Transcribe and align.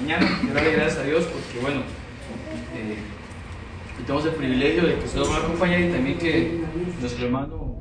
mañana. 0.00 0.26
Quiero 0.40 0.54
darle 0.54 0.72
gracias 0.72 0.98
a 0.98 1.02
Dios 1.04 1.24
porque, 1.24 1.58
bueno, 1.60 1.80
eh, 2.76 2.96
tenemos 4.06 4.24
el 4.26 4.32
privilegio 4.32 4.86
de 4.86 4.98
que 4.98 5.04
usted 5.04 5.18
nos 5.18 5.30
va 5.30 5.36
a 5.36 5.38
acompañar 5.40 5.80
y 5.80 5.90
también 5.90 6.18
que 6.18 6.60
nuestro 7.00 7.26
hermano, 7.26 7.76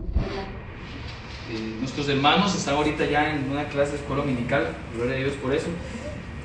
eh, 1.51 1.75
nuestros 1.79 2.09
hermanos 2.09 2.55
están 2.55 2.75
ahorita 2.75 3.05
ya 3.05 3.33
en 3.33 3.49
una 3.51 3.65
clase 3.65 3.91
de 3.91 3.97
escuela 3.97 4.23
dominical. 4.23 4.75
Gloria 4.95 5.15
a 5.15 5.19
Dios 5.19 5.33
por 5.35 5.53
eso. 5.53 5.67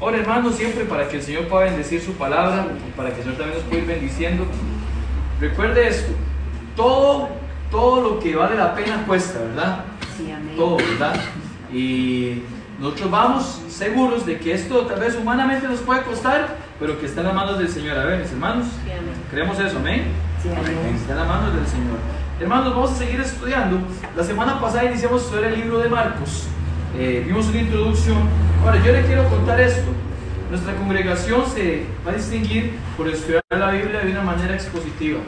Ahora, 0.00 0.18
hermanos, 0.18 0.56
siempre 0.56 0.84
para 0.84 1.08
que 1.08 1.16
el 1.16 1.22
Señor 1.22 1.48
pueda 1.48 1.64
bendecir 1.64 2.00
su 2.00 2.12
palabra 2.12 2.66
y 2.86 2.90
para 2.96 3.10
que 3.10 3.16
el 3.16 3.22
Señor 3.22 3.38
también 3.38 3.58
nos 3.58 3.68
pueda 3.68 3.82
ir 3.82 3.88
bendiciendo. 3.88 4.46
Recuerde 5.40 5.88
esto: 5.88 6.12
todo, 6.76 7.28
todo 7.70 8.00
lo 8.00 8.18
que 8.18 8.34
vale 8.34 8.56
la 8.56 8.74
pena 8.74 9.04
cuesta, 9.06 9.40
¿verdad? 9.40 9.84
Sí, 10.16 10.30
amén. 10.30 10.54
Todo, 10.56 10.76
¿verdad? 10.76 11.20
Y 11.72 12.42
nosotros 12.82 13.12
vamos 13.12 13.60
seguros 13.68 14.26
de 14.26 14.40
que 14.40 14.52
esto 14.54 14.86
tal 14.86 14.98
vez 14.98 15.14
humanamente 15.14 15.68
nos 15.68 15.78
puede 15.82 16.02
costar, 16.02 16.56
pero 16.80 16.98
que 16.98 17.06
está 17.06 17.20
en 17.20 17.28
las 17.28 17.36
manos 17.36 17.56
del 17.56 17.68
Señor. 17.68 17.96
A 17.96 18.04
ver, 18.06 18.18
mis 18.18 18.32
hermanos, 18.32 18.66
creemos 19.30 19.56
eso, 19.60 19.76
amén. 19.76 20.06
Sí, 20.42 20.48
amén. 20.48 20.96
Está 20.96 21.12
en 21.12 21.18
las 21.20 21.28
manos 21.28 21.54
del 21.54 21.66
Señor. 21.68 21.98
Hermanos, 22.40 22.74
vamos 22.74 22.90
a 22.90 22.94
seguir 22.96 23.20
estudiando. 23.20 23.78
La 24.16 24.24
semana 24.24 24.60
pasada 24.60 24.86
iniciamos 24.86 25.22
a 25.22 25.24
estudiar 25.26 25.52
el 25.52 25.60
libro 25.60 25.78
de 25.78 25.88
Marcos. 25.90 26.48
Eh, 26.98 27.22
vimos 27.24 27.46
una 27.50 27.60
introducción. 27.60 28.18
Ahora, 28.64 28.84
yo 28.84 28.92
le 28.92 29.02
quiero 29.02 29.28
contar 29.28 29.60
esto. 29.60 29.88
Nuestra 30.50 30.74
congregación 30.74 31.46
se 31.46 31.86
va 32.04 32.10
a 32.10 32.14
distinguir 32.16 32.72
por 32.96 33.08
estudiar 33.08 33.44
la 33.50 33.70
Biblia 33.70 34.00
de 34.00 34.10
una 34.10 34.22
manera 34.22 34.54
expositiva. 34.54 35.20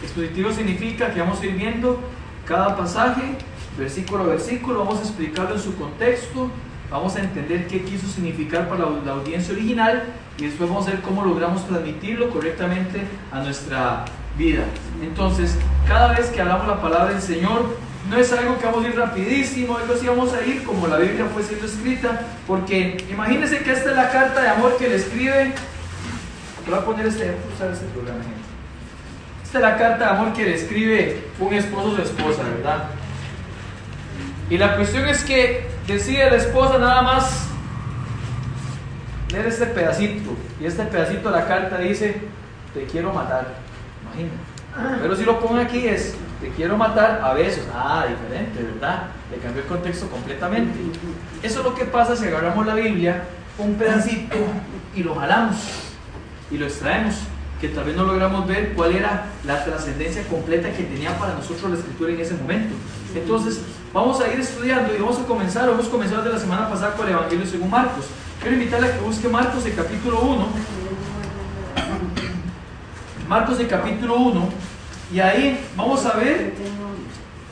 Expositivo 0.00 0.52
significa 0.52 1.12
que 1.12 1.18
vamos 1.18 1.40
a 1.40 1.46
ir 1.46 1.54
viendo 1.54 1.98
cada 2.44 2.76
pasaje, 2.76 3.36
versículo 3.76 4.22
a 4.22 4.26
versículo, 4.28 4.78
vamos 4.78 5.00
a 5.00 5.02
explicarlo 5.02 5.56
en 5.56 5.60
su 5.60 5.74
contexto, 5.74 6.52
vamos 6.90 7.14
a 7.16 7.20
entender 7.20 7.66
qué 7.68 7.82
quiso 7.82 8.08
significar 8.08 8.68
para 8.68 8.84
la, 9.04 9.12
audiencia 9.12 9.54
original 9.54 10.02
y 10.38 10.46
después 10.46 10.68
vamos 10.68 10.88
a 10.88 10.90
ver 10.90 11.00
cómo 11.00 11.24
logramos 11.24 11.66
transmitirlo 11.66 12.30
correctamente 12.30 13.02
a 13.30 13.40
nuestra 13.40 14.04
vida. 14.36 14.64
Entonces, 15.02 15.56
cada 15.86 16.12
vez 16.12 16.26
que 16.26 16.40
hablamos 16.40 16.66
la 16.66 16.80
palabra 16.80 17.12
del 17.12 17.22
Señor, 17.22 17.76
no 18.08 18.16
es 18.16 18.32
algo 18.32 18.58
que 18.58 18.66
vamos 18.66 18.84
a 18.84 18.88
ir 18.88 18.96
rapidísimo, 18.96 19.76
algo 19.76 19.94
así 19.94 20.06
vamos 20.06 20.32
a 20.32 20.44
ir 20.44 20.64
como 20.64 20.88
la 20.88 20.96
Biblia 20.96 21.26
fue 21.32 21.42
siendo 21.42 21.66
escrita, 21.66 22.22
porque 22.46 23.04
imagínense 23.10 23.58
que 23.58 23.72
esta 23.72 23.90
es 23.90 23.96
la 23.96 24.10
carta 24.10 24.42
de 24.42 24.48
amor 24.48 24.76
que 24.78 24.88
le 24.88 24.96
escribe, 24.96 25.52
voy 26.66 26.78
a 26.78 26.84
poner 26.84 27.06
este, 27.06 27.36
usar 27.54 27.70
este 27.70 27.86
programa, 27.86 28.22
gente. 28.22 28.40
Esta 29.44 29.58
es 29.58 29.64
la 29.64 29.76
carta 29.76 30.04
de 30.04 30.10
amor 30.10 30.32
que 30.32 30.44
le 30.44 30.54
escribe 30.54 31.24
un 31.38 31.54
esposo 31.54 31.92
a 31.92 31.96
su 31.96 32.02
esposa, 32.02 32.42
¿verdad? 32.42 32.90
Y 34.50 34.58
la 34.58 34.76
cuestión 34.76 35.08
es 35.08 35.24
que 35.24 35.68
decide 35.86 36.30
la 36.30 36.36
esposa 36.36 36.78
nada 36.78 37.02
más 37.02 37.46
leer 39.32 39.46
este 39.46 39.66
pedacito. 39.66 40.30
Y 40.60 40.66
este 40.66 40.84
pedacito 40.84 41.30
de 41.30 41.38
la 41.38 41.46
carta 41.46 41.78
dice, 41.78 42.20
te 42.74 42.84
quiero 42.84 43.12
matar. 43.12 43.54
Imagínate. 44.02 45.00
Pero 45.02 45.16
si 45.16 45.24
lo 45.24 45.40
pongo 45.40 45.60
aquí 45.60 45.86
es, 45.86 46.16
te 46.40 46.48
quiero 46.50 46.76
matar 46.76 47.20
a 47.22 47.32
besos. 47.32 47.64
Ah, 47.72 48.06
diferente, 48.08 48.62
¿verdad? 48.62 49.04
Le 49.30 49.38
cambió 49.38 49.62
el 49.62 49.68
contexto 49.68 50.08
completamente. 50.08 50.78
Eso 51.42 51.60
es 51.60 51.64
lo 51.64 51.74
que 51.74 51.84
pasa 51.84 52.16
si 52.16 52.26
agarramos 52.26 52.66
la 52.66 52.74
Biblia, 52.74 53.22
un 53.58 53.74
pedacito, 53.74 54.36
y 54.94 55.02
lo 55.02 55.14
jalamos 55.14 55.56
y 56.50 56.58
lo 56.58 56.66
extraemos, 56.66 57.14
que 57.60 57.68
tal 57.68 57.84
vez 57.84 57.94
no 57.94 58.04
logramos 58.04 58.46
ver 58.46 58.72
cuál 58.72 58.96
era 58.96 59.26
la 59.44 59.64
trascendencia 59.64 60.24
completa 60.24 60.72
que 60.72 60.82
tenía 60.82 61.16
para 61.16 61.34
nosotros 61.34 61.70
la 61.70 61.76
escritura 61.76 62.12
en 62.12 62.20
ese 62.20 62.34
momento. 62.34 62.74
Entonces, 63.14 63.60
vamos 63.92 64.20
a 64.20 64.32
ir 64.32 64.40
estudiando 64.40 64.94
y 64.94 65.00
vamos 65.00 65.18
a 65.18 65.24
comenzar, 65.24 65.68
hemos 65.68 65.88
comenzado 65.88 66.22
desde 66.22 66.34
la 66.34 66.40
semana 66.40 66.68
pasada 66.68 66.94
con 66.94 67.06
el 67.06 67.14
Evangelio 67.14 67.46
según 67.46 67.70
Marcos. 67.70 68.06
Quiero 68.40 68.56
invitarle 68.56 68.88
a 68.88 68.96
que 68.96 69.00
busque 69.00 69.28
Marcos 69.28 69.66
el 69.66 69.74
capítulo 69.74 70.20
1. 70.20 70.46
Marcos 73.28 73.60
el 73.60 73.68
capítulo 73.68 74.16
1. 74.16 74.48
Y 75.12 75.20
ahí 75.20 75.60
vamos 75.76 76.06
a 76.06 76.16
ver, 76.16 76.54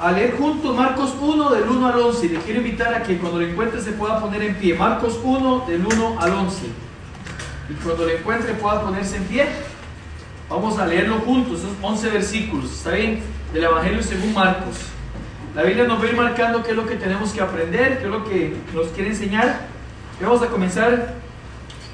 a 0.00 0.12
leer 0.12 0.37
juntos 0.38 0.75
Marcos 0.75 1.15
1 1.21 1.50
del 1.50 1.69
1 1.69 1.87
al 1.87 2.00
11. 2.00 2.27
Y 2.27 2.28
le 2.31 2.38
quiero 2.38 2.60
invitar 2.60 2.94
a 2.94 3.03
que 3.03 3.19
cuando 3.19 3.41
lo 3.41 3.47
encuentre 3.47 3.81
se 3.81 3.93
pueda 3.93 4.21
poner 4.21 4.43
en 4.43 4.54
pie. 4.54 4.75
Marcos 4.75 5.19
1 5.22 5.65
del 5.66 5.84
1 5.84 6.16
al 6.21 6.32
11. 6.32 6.66
Y 7.69 7.75
cuando 7.84 8.04
lo 8.04 8.10
encuentre 8.10 8.54
pueda 8.54 8.81
ponerse 8.81 9.16
en 9.16 9.25
pie. 9.25 9.47
Vamos 10.48 10.78
a 10.78 10.87
leerlo 10.87 11.19
juntos, 11.19 11.59
esos 11.59 11.72
11 11.82 12.09
versículos, 12.09 12.72
¿está 12.72 12.93
bien? 12.93 13.22
Del 13.53 13.65
Evangelio 13.65 14.03
según 14.03 14.32
Marcos. 14.32 14.77
La 15.58 15.64
Biblia 15.64 15.88
nos 15.88 15.98
va 15.98 16.04
a 16.04 16.06
ir 16.06 16.14
marcando 16.16 16.62
qué 16.62 16.70
es 16.70 16.76
lo 16.76 16.86
que 16.86 16.94
tenemos 16.94 17.32
que 17.32 17.41
aprender, 17.41 17.98
qué 17.98 18.04
es 18.04 18.10
lo 18.10 18.22
que 18.22 18.54
nos 18.72 18.86
quiere 18.91 19.10
enseñar. 19.10 19.62
Y 20.20 20.22
vamos 20.22 20.41
a 20.41 20.46
comenzar 20.46 21.14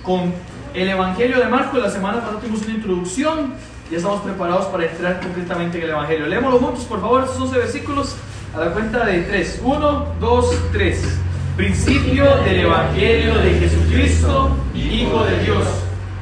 con 0.03 0.35
el 0.75 0.91
Evangelio 0.91 1.39
de 1.39 1.47
Marcos. 1.47 1.81
La 1.81 1.89
semana 1.89 2.21
pasada 2.21 2.41
tuvimos 2.41 2.61
una 2.61 2.75
introducción. 2.75 3.55
Ya 3.91 3.97
estamos 3.97 4.21
preparados 4.21 4.67
para 4.67 4.85
entrar 4.85 5.19
concretamente 5.19 5.79
en 5.79 5.85
el 5.85 5.91
Evangelio. 5.93 6.27
Leémoslo 6.27 6.59
juntos, 6.59 6.85
por 6.85 7.01
favor, 7.01 7.25
esos 7.25 7.41
11 7.41 7.57
versículos 7.57 8.17
a 8.55 8.61
la 8.61 8.71
cuenta 8.73 9.07
de 9.07 9.23
3. 9.23 9.61
1, 9.65 10.07
2, 10.21 10.55
3. 10.71 11.19
Principio 11.57 12.37
del 12.45 12.61
Evangelio 12.61 13.35
de 13.37 13.61
Jesucristo, 13.61 14.59
Hijo 14.75 15.25
de 15.25 15.43
Dios. 15.43 15.65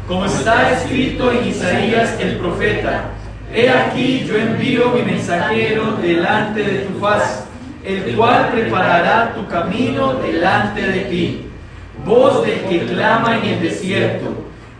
Como 0.06 0.26
está 0.26 0.78
escrito 0.78 1.32
en 1.32 1.48
Isaías 1.48 2.20
el 2.20 2.36
profeta. 2.36 3.10
He 3.54 3.68
aquí 3.68 4.24
yo 4.26 4.38
envío 4.38 4.92
mi 4.94 5.02
mensajero 5.02 5.98
delante 6.00 6.62
de 6.62 6.78
tu 6.86 6.98
faz, 6.98 7.44
el 7.84 8.16
cual 8.16 8.48
preparará 8.50 9.34
tu 9.34 9.46
camino 9.46 10.14
delante 10.14 10.80
de 10.80 11.00
ti. 11.00 11.46
Voz 12.02 12.46
del 12.46 12.60
que 12.62 12.86
clama 12.86 13.36
en 13.36 13.44
el 13.44 13.60
desierto, 13.60 14.32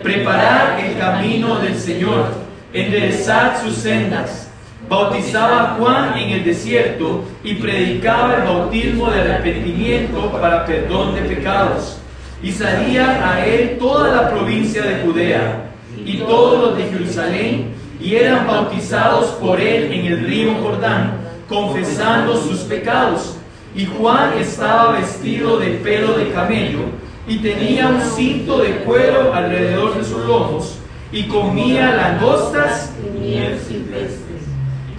preparad 0.03 0.81
el 0.81 0.97
camino 0.97 1.57
del 1.57 1.77
Señor, 1.79 2.29
enderezad 2.73 3.63
sus 3.63 3.75
sendas. 3.75 4.49
Bautizaba 4.89 5.63
a 5.63 5.75
Juan 5.75 6.17
en 6.17 6.31
el 6.31 6.45
desierto 6.45 7.25
y 7.45 7.57
predicaba 7.57 8.37
el 8.37 8.43
bautismo 8.45 9.11
de 9.11 9.21
arrepentimiento 9.21 10.33
para 10.33 10.65
perdón 10.65 11.15
de 11.15 11.21
pecados. 11.21 11.99
Y 12.43 12.51
salía 12.51 13.21
a 13.23 13.45
él 13.45 13.77
toda 13.79 14.17
la 14.17 14.31
provincia 14.31 14.83
de 14.83 15.03
Judea 15.03 15.67
y 16.05 16.17
todos 16.17 16.69
los 16.69 16.79
de 16.79 16.85
Jerusalén 16.85 17.82
y 18.01 18.17
eran 18.17 18.47
bautizados 18.47 19.27
por 19.33 19.61
él 19.61 19.93
en 19.93 20.07
el 20.07 20.27
río 20.27 20.55
Jordán, 20.63 21.19
confesando 21.49 22.37
sus 22.37 22.61
pecados. 22.61 23.37
Y 23.75 23.87
Juan 23.87 24.33
estaba 24.39 24.93
vestido 24.93 25.59
de 25.59 25.69
pelo 25.71 26.13
de 26.15 26.31
camello 26.31 26.81
y 27.27 27.39
tenía 27.39 27.89
un 27.89 28.01
cinto 28.01 28.59
de 28.59 28.77
cuero 28.79 29.33
alrededor 29.33 29.97
de 29.97 30.05
sus 30.05 30.19
lomos 30.27 30.79
y 31.11 31.25
comía 31.25 31.95
langostas 31.95 32.93
Y 33.07 33.19
miel 33.19 33.59
silvestres. 33.61 34.43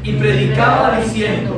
y 0.04 0.14
predicaba 0.14 1.00
diciendo, 1.02 1.58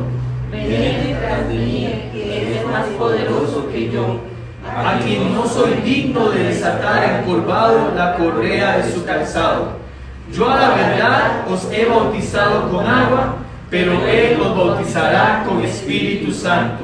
Venid 0.51 1.16
tras 1.19 1.47
mí, 1.47 1.90
que 2.13 2.59
es 2.59 2.66
más 2.66 2.85
poderoso 2.97 3.68
que 3.72 3.91
yo. 3.91 4.19
a 4.66 5.00
quien 5.00 5.34
no 5.34 5.45
soy 5.47 5.74
digno 5.84 6.29
de 6.31 6.44
desatar 6.45 7.22
encorvado 7.22 7.94
la 7.95 8.16
correa 8.16 8.78
de 8.78 8.91
su 8.91 9.06
calzado. 9.06 9.84
Yo 10.33 10.50
a 10.50 10.60
la 10.60 10.69
verdad 10.69 11.45
os 11.50 11.68
he 11.72 11.86
bautizado 11.86 12.69
con 12.72 12.86
agua, 12.86 13.38
pero 13.69 14.06
él 14.07 14.39
os 14.42 14.56
bautizará 14.56 15.44
con 15.48 15.63
Espíritu 15.63 16.31
Santo. 16.31 16.83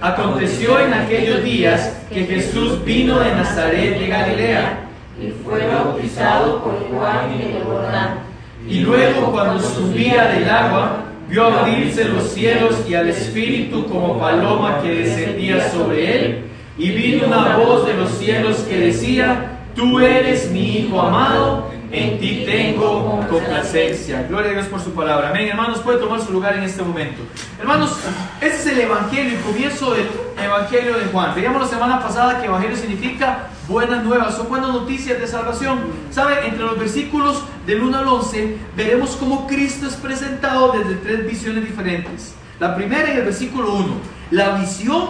Aconteció 0.00 0.80
en 0.80 0.94
aquellos 0.94 1.44
días 1.44 1.96
que 2.10 2.24
Jesús 2.24 2.84
vino 2.84 3.18
de 3.20 3.34
Nazaret 3.34 3.98
de 3.98 4.08
Galilea, 4.08 4.78
Y 5.20 5.30
fue 5.44 5.66
bautizado 5.66 6.64
por 6.64 6.88
Juan 6.88 7.32
en 7.34 7.56
el 7.56 7.62
Jordán. 7.64 8.20
y 8.66 8.80
luego 8.80 9.30
cuando 9.30 9.60
subía 9.60 10.28
del 10.28 10.48
agua, 10.48 11.04
vio 11.28 11.46
abrirse 11.46 12.06
los 12.06 12.24
cielos 12.30 12.82
y 12.88 12.94
al 12.94 13.08
Espíritu 13.08 13.86
como 13.86 14.18
paloma 14.18 14.80
que 14.82 14.88
descendía 14.94 15.68
sobre 15.70 16.16
él, 16.16 16.44
y 16.78 16.90
vino 16.90 17.26
una 17.26 17.56
voz 17.58 17.86
de 17.86 17.94
los 17.94 18.10
cielos 18.10 18.56
que 18.68 18.78
decía, 18.78 19.48
Tú 19.74 20.00
eres 20.00 20.50
mi 20.50 20.78
Hijo 20.78 21.00
amado, 21.00 21.70
en 21.92 22.18
ti 22.18 22.44
tengo 22.46 23.20
complacencia. 23.28 24.22
Gloria 24.22 24.50
a 24.50 24.54
Dios 24.54 24.66
por 24.66 24.80
su 24.80 24.92
palabra. 24.92 25.28
Amén, 25.28 25.48
hermanos, 25.48 25.80
puede 25.80 25.98
tomar 25.98 26.20
su 26.22 26.32
lugar 26.32 26.56
en 26.56 26.62
este 26.62 26.82
momento. 26.82 27.22
Hermanos, 27.60 27.98
este 28.40 28.56
es 28.56 28.66
el 28.66 28.80
Evangelio, 28.80 29.36
el 29.36 29.44
comienzo 29.44 29.92
del 29.92 30.08
Evangelio 30.42 30.98
de 30.98 31.04
Juan. 31.06 31.34
Veíamos 31.34 31.60
la 31.60 31.68
semana 31.68 32.00
pasada 32.00 32.40
que 32.40 32.46
Evangelio 32.46 32.76
significa 32.76 33.48
buenas 33.68 34.02
nuevas, 34.04 34.34
son 34.34 34.48
buenas 34.48 34.70
noticias 34.70 35.20
de 35.20 35.26
salvación. 35.26 35.80
¿Sabe? 36.10 36.46
Entre 36.46 36.64
los 36.64 36.78
versículos 36.78 37.44
del 37.66 37.82
1 37.82 37.98
al 37.98 38.08
11 38.08 38.56
veremos 38.74 39.10
cómo 39.16 39.46
Cristo 39.46 39.86
es 39.86 39.94
presentado 39.94 40.72
desde 40.72 40.94
tres 40.94 41.26
visiones 41.26 41.62
diferentes. 41.62 42.34
La 42.58 42.74
primera 42.74 43.10
en 43.10 43.18
el 43.18 43.24
versículo 43.24 43.74
1, 43.74 43.94
la 44.30 44.56
visión 44.56 45.08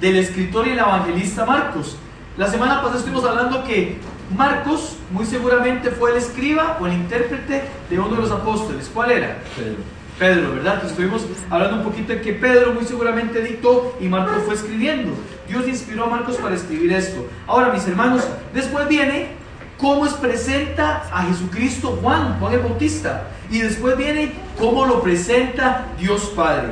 del 0.00 0.16
escritor 0.16 0.68
y 0.68 0.70
el 0.70 0.78
evangelista 0.78 1.44
Marcos. 1.44 1.96
La 2.36 2.46
semana 2.46 2.76
pasada 2.76 2.98
estuvimos 2.98 3.24
hablando 3.24 3.64
que 3.64 3.98
Marcos 4.36 4.96
muy 5.10 5.26
seguramente 5.26 5.90
fue 5.90 6.12
el 6.12 6.18
escriba 6.18 6.78
o 6.80 6.86
el 6.86 6.94
intérprete 6.94 7.62
de 7.88 7.98
uno 7.98 8.14
de 8.14 8.22
los 8.22 8.30
apóstoles. 8.30 8.90
¿Cuál 8.92 9.10
era? 9.10 9.38
Pedro. 9.56 10.00
Pedro, 10.18 10.54
¿verdad? 10.54 10.84
estuvimos 10.84 11.26
hablando 11.48 11.78
un 11.78 11.82
poquito 11.82 12.12
de 12.12 12.20
que 12.20 12.34
Pedro 12.34 12.74
muy 12.74 12.84
seguramente 12.84 13.42
dictó 13.42 13.96
y 14.00 14.06
Marcos 14.06 14.42
fue 14.44 14.54
escribiendo. 14.54 15.12
Dios 15.48 15.66
inspiró 15.66 16.04
a 16.04 16.08
Marcos 16.08 16.36
para 16.36 16.54
escribir 16.54 16.92
esto. 16.92 17.26
Ahora, 17.46 17.72
mis 17.72 17.86
hermanos, 17.88 18.28
después 18.52 18.86
viene 18.86 19.28
cómo 19.78 20.04
es 20.04 20.12
presenta 20.12 21.04
a 21.10 21.22
Jesucristo 21.22 21.98
Juan, 22.02 22.38
Juan 22.38 22.52
el 22.52 22.60
Bautista. 22.60 23.28
Y 23.50 23.60
después 23.60 23.96
viene 23.96 24.32
cómo 24.58 24.84
lo 24.84 25.02
presenta 25.02 25.86
Dios 25.98 26.32
Padre. 26.36 26.68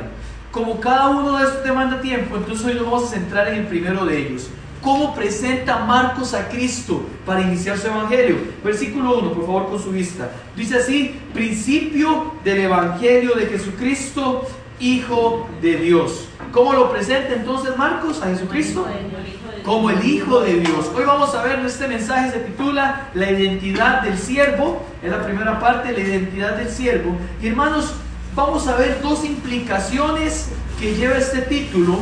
Como 0.51 0.79
cada 0.79 1.09
uno 1.09 1.37
de 1.37 1.45
estos 1.45 1.63
demanda 1.63 2.01
tiempo, 2.01 2.37
entonces 2.37 2.65
hoy 2.65 2.75
nos 2.75 2.85
vamos 2.85 3.05
a 3.05 3.15
centrar 3.15 3.47
en 3.47 3.55
el 3.55 3.67
primero 3.67 4.05
de 4.05 4.17
ellos. 4.17 4.49
¿Cómo 4.81 5.13
presenta 5.13 5.79
Marcos 5.79 6.33
a 6.33 6.47
Cristo 6.47 7.03
para 7.25 7.41
iniciar 7.41 7.77
su 7.77 7.87
evangelio? 7.87 8.37
Versículo 8.63 9.19
1, 9.19 9.33
por 9.33 9.45
favor, 9.45 9.69
con 9.69 9.83
su 9.83 9.91
vista. 9.91 10.31
Dice 10.55 10.77
así, 10.77 11.19
principio 11.33 12.35
del 12.45 12.61
evangelio 12.61 13.35
de 13.35 13.47
Jesucristo, 13.47 14.47
Hijo 14.79 15.49
de 15.61 15.75
Dios. 15.75 16.29
¿Cómo 16.53 16.71
lo 16.71 16.89
presenta 16.89 17.33
entonces 17.33 17.75
Marcos 17.77 18.21
a 18.21 18.27
Jesucristo? 18.27 18.87
Como 19.65 19.89
el 19.89 20.05
Hijo 20.05 20.39
de 20.39 20.61
Dios. 20.61 20.89
Hoy 20.95 21.03
vamos 21.03 21.35
a 21.35 21.43
ver, 21.43 21.59
este 21.65 21.89
mensaje 21.89 22.31
se 22.31 22.39
titula 22.39 23.09
La 23.13 23.29
identidad 23.29 24.03
del 24.03 24.17
siervo. 24.17 24.81
Es 25.03 25.11
la 25.11 25.25
primera 25.25 25.59
parte, 25.59 25.91
la 25.91 25.99
identidad 25.99 26.55
del 26.55 26.69
siervo. 26.69 27.17
Y 27.41 27.47
hermanos, 27.47 27.93
vamos 28.33 28.65
a 28.69 28.77
ver 28.77 29.01
dos 29.01 29.25
implicaciones 29.25 30.47
que 30.79 30.95
lleva 30.95 31.17
este 31.17 31.41
título 31.41 31.97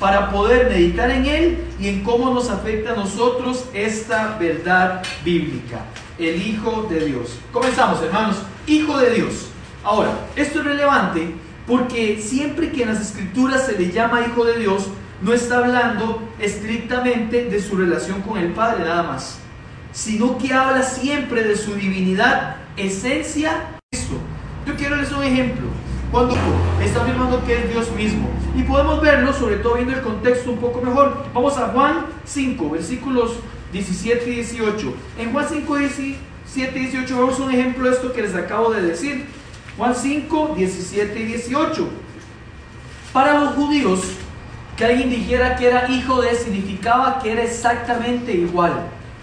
para 0.00 0.30
poder 0.30 0.68
meditar 0.68 1.10
en 1.10 1.26
él 1.26 1.58
y 1.80 1.88
en 1.88 2.04
cómo 2.04 2.32
nos 2.32 2.50
afecta 2.50 2.92
a 2.92 2.96
nosotros 2.96 3.64
esta 3.72 4.36
verdad 4.38 5.02
bíblica. 5.24 5.80
El 6.18 6.40
Hijo 6.40 6.86
de 6.88 7.04
Dios. 7.06 7.38
Comenzamos, 7.52 8.02
hermanos. 8.02 8.36
Hijo 8.66 8.98
de 8.98 9.10
Dios. 9.10 9.48
Ahora, 9.82 10.10
esto 10.36 10.60
es 10.60 10.64
relevante 10.64 11.34
porque 11.66 12.20
siempre 12.20 12.72
que 12.72 12.82
en 12.82 12.88
las 12.88 13.00
escrituras 13.00 13.66
se 13.66 13.78
le 13.78 13.90
llama 13.90 14.26
Hijo 14.26 14.44
de 14.44 14.58
Dios, 14.58 14.88
no 15.20 15.32
está 15.32 15.58
hablando 15.58 16.22
estrictamente 16.38 17.44
de 17.44 17.60
su 17.60 17.76
relación 17.76 18.22
con 18.22 18.38
el 18.38 18.52
Padre 18.52 18.84
nada 18.84 19.02
más, 19.02 19.38
sino 19.92 20.38
que 20.38 20.52
habla 20.52 20.82
siempre 20.82 21.42
de 21.42 21.56
su 21.56 21.74
divinidad, 21.74 22.56
esencia, 22.76 23.78
Cristo. 23.90 24.14
Yo 24.66 24.76
quiero 24.76 24.96
darles 24.96 25.12
un 25.12 25.24
ejemplo. 25.24 25.66
Cuando 26.10 26.36
está 26.88 27.02
afirmando 27.02 27.44
que 27.44 27.54
es 27.54 27.70
Dios 27.70 27.90
mismo. 27.92 28.28
Y 28.56 28.62
podemos 28.62 29.00
verlo, 29.00 29.32
sobre 29.32 29.56
todo 29.56 29.74
viendo 29.74 29.94
el 29.94 30.02
contexto 30.02 30.50
un 30.50 30.58
poco 30.58 30.80
mejor. 30.80 31.24
Vamos 31.34 31.56
a 31.58 31.68
Juan 31.68 32.06
5, 32.24 32.70
versículos 32.70 33.36
17 33.72 34.30
y 34.30 34.34
18. 34.36 34.94
En 35.18 35.32
Juan 35.32 35.46
5, 35.48 35.76
17 35.76 36.78
y 36.78 36.86
18 36.86 37.18
vemos 37.18 37.38
un 37.38 37.50
ejemplo 37.52 37.84
de 37.84 37.94
esto 37.94 38.12
que 38.12 38.22
les 38.22 38.34
acabo 38.34 38.70
de 38.70 38.82
decir. 38.82 39.26
Juan 39.76 39.94
5, 39.94 40.54
17 40.56 41.20
y 41.20 41.24
18. 41.24 41.88
Para 43.12 43.40
los 43.40 43.54
judíos, 43.54 44.00
que 44.76 44.84
alguien 44.84 45.10
dijera 45.10 45.56
que 45.56 45.66
era 45.66 45.90
hijo 45.90 46.20
de 46.22 46.34
significaba 46.34 47.18
que 47.18 47.32
era 47.32 47.42
exactamente 47.42 48.32
igual. 48.32 48.72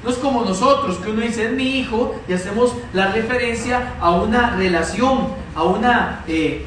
No 0.04 0.12
es 0.12 0.18
como 0.18 0.46
nosotros, 0.46 0.98
que 0.98 1.10
uno 1.10 1.22
dice 1.22 1.46
es 1.46 1.52
mi 1.54 1.80
hijo 1.80 2.16
y 2.28 2.34
hacemos 2.34 2.76
la 2.94 3.12
referencia 3.12 3.96
a 4.00 4.12
una 4.12 4.56
relación, 4.56 5.30
a 5.56 5.64
una 5.64 6.24
eh, 6.28 6.64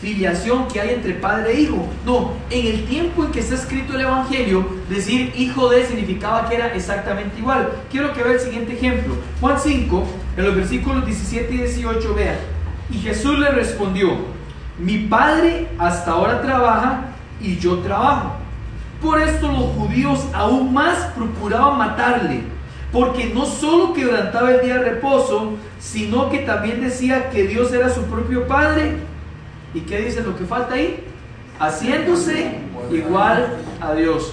filiación 0.00 0.68
que 0.68 0.80
hay 0.80 0.94
entre 0.94 1.14
padre 1.14 1.52
e 1.52 1.60
hijo. 1.60 1.88
No, 2.04 2.32
en 2.50 2.66
el 2.66 2.84
tiempo 2.86 3.24
en 3.24 3.32
que 3.32 3.40
está 3.40 3.54
escrito 3.54 3.94
el 3.94 4.02
Evangelio, 4.02 4.66
decir 4.88 5.32
hijo 5.36 5.68
de 5.68 5.84
significaba 5.84 6.48
que 6.48 6.56
era 6.56 6.74
exactamente 6.74 7.38
igual. 7.38 7.70
Quiero 7.90 8.12
que 8.12 8.22
vea 8.22 8.34
el 8.34 8.40
siguiente 8.40 8.74
ejemplo. 8.74 9.16
Juan 9.40 9.58
5, 9.58 10.04
en 10.36 10.44
los 10.44 10.54
versículos 10.54 11.06
17 11.06 11.54
y 11.54 11.58
18, 11.58 12.14
vean. 12.14 12.36
Y 12.90 12.98
Jesús 12.98 13.38
le 13.38 13.50
respondió, 13.50 14.16
mi 14.78 14.98
padre 14.98 15.68
hasta 15.78 16.12
ahora 16.12 16.42
trabaja 16.42 17.06
y 17.40 17.56
yo 17.56 17.78
trabajo. 17.78 18.36
Por 19.00 19.20
esto 19.20 19.48
los 19.48 19.66
judíos 19.76 20.26
aún 20.32 20.72
más 20.72 20.98
procuraban 21.16 21.78
matarle, 21.78 22.42
porque 22.92 23.32
no 23.34 23.44
solo 23.44 23.92
quebrantaba 23.92 24.52
el 24.52 24.62
día 24.62 24.78
de 24.78 24.90
reposo, 24.90 25.54
sino 25.78 26.30
que 26.30 26.38
también 26.40 26.80
decía 26.80 27.30
que 27.30 27.46
Dios 27.46 27.72
era 27.72 27.88
su 27.90 28.02
propio 28.04 28.46
Padre 28.46 28.96
¿Y 29.76 29.80
qué 29.80 30.00
dice 30.00 30.22
lo 30.22 30.34
que 30.34 30.46
falta 30.46 30.74
ahí? 30.74 31.04
Haciéndose 31.58 32.60
igual 32.90 33.58
a 33.78 33.92
Dios. 33.92 34.32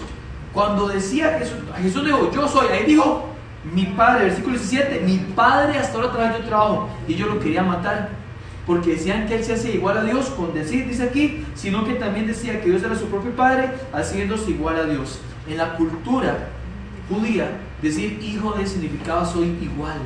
Cuando 0.53 0.87
decía 0.87 1.37
Jesús, 1.37 1.57
Jesús 1.81 2.05
dijo, 2.05 2.31
yo 2.31 2.47
soy, 2.47 2.67
ahí 2.67 2.85
dijo, 2.85 3.25
mi 3.73 3.87
padre, 3.87 4.25
versículo 4.25 4.57
17, 4.57 5.01
mi 5.01 5.17
padre 5.17 5.77
hasta 5.77 5.97
ahora 5.97 6.13
trabaja 6.13 6.37
yo 6.37 6.45
trabajo. 6.45 6.89
Y 7.09 7.15
yo 7.15 7.27
lo 7.27 7.41
quería 7.41 7.61
matar. 7.61 8.11
Porque 8.65 8.91
decían 8.91 9.27
que 9.27 9.35
él 9.35 9.43
se 9.43 9.55
hacía 9.55 9.73
igual 9.73 9.97
a 9.97 10.03
Dios 10.05 10.29
con 10.29 10.53
decir, 10.53 10.87
dice 10.87 11.03
aquí, 11.03 11.45
sino 11.55 11.83
que 11.83 11.95
también 11.95 12.25
decía 12.25 12.61
que 12.61 12.69
Dios 12.69 12.81
era 12.81 12.95
su 12.95 13.07
propio 13.07 13.35
padre, 13.35 13.69
haciéndose 13.91 14.51
igual 14.51 14.77
a 14.77 14.85
Dios. 14.85 15.19
En 15.49 15.57
la 15.57 15.75
cultura 15.75 16.47
judía, 17.09 17.51
decir 17.81 18.17
hijo 18.23 18.53
de 18.53 18.65
significaba 18.65 19.25
soy 19.25 19.57
igual. 19.61 19.97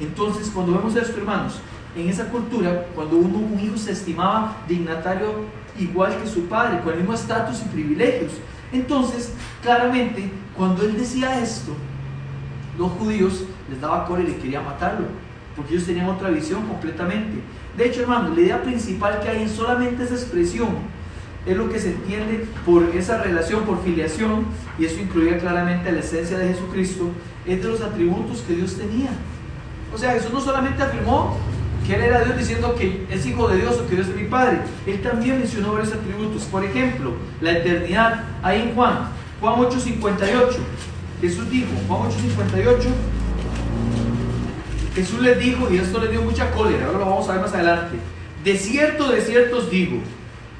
Entonces, 0.00 0.50
cuando 0.54 0.72
vemos 0.72 0.96
esto, 0.96 1.18
hermanos, 1.18 1.60
en 1.96 2.08
esa 2.08 2.26
cultura, 2.26 2.86
cuando 2.94 3.16
uno, 3.16 3.38
un 3.38 3.58
hijo 3.58 3.76
se 3.76 3.92
estimaba 3.92 4.56
dignatario 4.68 5.44
igual 5.78 6.16
que 6.20 6.28
su 6.28 6.46
padre, 6.46 6.80
con 6.80 6.92
el 6.92 7.00
mismo 7.00 7.14
estatus 7.14 7.62
y 7.62 7.68
privilegios. 7.68 8.32
Entonces, 8.72 9.32
claramente, 9.62 10.30
cuando 10.56 10.82
él 10.82 10.96
decía 10.96 11.40
esto, 11.40 11.72
los 12.78 12.92
judíos 12.92 13.44
les 13.68 13.80
daba 13.80 14.06
cólera 14.06 14.30
y 14.30 14.34
querían 14.34 14.64
matarlo, 14.64 15.06
porque 15.56 15.74
ellos 15.74 15.86
tenían 15.86 16.08
otra 16.08 16.30
visión 16.30 16.66
completamente. 16.66 17.40
De 17.76 17.86
hecho, 17.86 18.02
hermano, 18.02 18.34
la 18.34 18.40
idea 18.40 18.62
principal 18.62 19.20
que 19.20 19.28
hay 19.28 19.42
en 19.42 19.48
solamente 19.48 20.04
esa 20.04 20.14
expresión 20.14 20.68
es 21.46 21.56
lo 21.56 21.70
que 21.70 21.78
se 21.78 21.90
entiende 21.90 22.46
por 22.66 22.84
esa 22.94 23.22
relación, 23.22 23.64
por 23.64 23.82
filiación, 23.82 24.44
y 24.78 24.84
eso 24.84 25.00
incluía 25.00 25.38
claramente 25.38 25.90
la 25.90 26.00
esencia 26.00 26.38
de 26.38 26.48
Jesucristo, 26.48 27.10
es 27.46 27.62
de 27.62 27.68
los 27.68 27.80
atributos 27.80 28.42
que 28.42 28.54
Dios 28.54 28.76
tenía. 28.76 29.10
O 29.92 29.98
sea, 29.98 30.12
Jesús 30.12 30.32
no 30.32 30.40
solamente 30.40 30.82
afirmó 30.82 31.36
que 31.86 31.94
él 31.94 32.02
era 32.02 32.24
Dios 32.24 32.36
diciendo 32.36 32.74
que 32.74 33.06
es 33.10 33.26
hijo 33.26 33.48
de 33.48 33.56
Dios 33.58 33.78
o 33.78 33.86
que 33.88 33.96
Dios 33.96 34.08
es 34.08 34.16
mi 34.16 34.24
Padre. 34.24 34.58
Él 34.86 35.00
también 35.02 35.38
mencionó 35.38 35.72
varios 35.72 35.92
atributos. 35.92 36.44
Por 36.44 36.64
ejemplo, 36.64 37.14
la 37.40 37.52
eternidad. 37.52 38.24
Ahí 38.42 38.62
en 38.62 38.74
Juan, 38.74 39.10
Juan 39.40 39.54
8:58. 39.54 40.58
Jesús 41.20 41.50
dijo, 41.50 41.68
Juan 41.88 42.10
8:58. 42.10 42.88
Jesús 44.94 45.20
les 45.20 45.38
dijo, 45.38 45.68
y 45.70 45.78
esto 45.78 46.00
le 46.00 46.08
dio 46.08 46.22
mucha 46.22 46.50
cólera, 46.50 46.86
ahora 46.86 46.98
lo 46.98 47.06
vamos 47.06 47.28
a 47.28 47.32
ver 47.32 47.42
más 47.42 47.54
adelante. 47.54 47.96
De 48.42 48.56
cierto, 48.56 49.08
de 49.08 49.20
cierto 49.20 49.58
os 49.58 49.70
digo, 49.70 49.98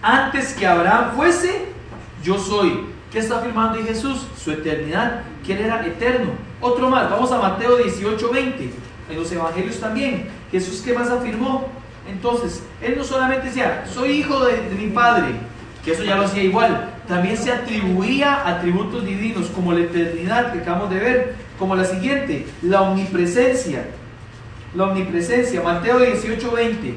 antes 0.02 0.52
que 0.54 0.66
Abraham 0.66 1.12
fuese, 1.16 1.66
yo 2.22 2.38
soy. 2.38 2.86
¿Qué 3.10 3.18
está 3.18 3.38
afirmando 3.38 3.78
en 3.78 3.86
Jesús? 3.86 4.26
Su 4.36 4.52
eternidad, 4.52 5.22
que 5.44 5.54
él 5.54 5.62
era 5.62 5.84
eterno. 5.84 6.30
Otro 6.60 6.88
más, 6.88 7.10
vamos 7.10 7.32
a 7.32 7.38
Mateo 7.38 7.78
18:20 7.78 8.70
en 9.10 9.16
los 9.16 9.32
evangelios 9.32 9.80
también. 9.80 10.28
Jesús, 10.50 10.82
¿qué 10.84 10.92
más 10.92 11.10
afirmó? 11.10 11.68
Entonces, 12.10 12.62
él 12.82 12.94
no 12.96 13.04
solamente 13.04 13.46
decía, 13.46 13.84
soy 13.92 14.12
hijo 14.12 14.44
de, 14.44 14.62
mi 14.76 14.88
padre, 14.88 15.32
que 15.84 15.92
eso 15.92 16.02
ya 16.02 16.16
lo 16.16 16.24
hacía 16.24 16.42
igual, 16.42 16.94
también 17.06 17.36
se 17.36 17.52
atribuía 17.52 18.46
atributos 18.48 19.04
divinos, 19.04 19.46
como 19.54 19.72
la 19.72 19.80
eternidad 19.80 20.52
que 20.52 20.60
acabamos 20.60 20.90
de 20.90 20.96
ver, 20.96 21.34
como 21.58 21.76
la 21.76 21.84
siguiente, 21.84 22.46
la 22.62 22.82
omnipresencia. 22.82 23.86
La 24.74 24.84
omnipresencia, 24.84 25.62
Mateo 25.62 25.98
18, 25.98 26.50
20. 26.50 26.94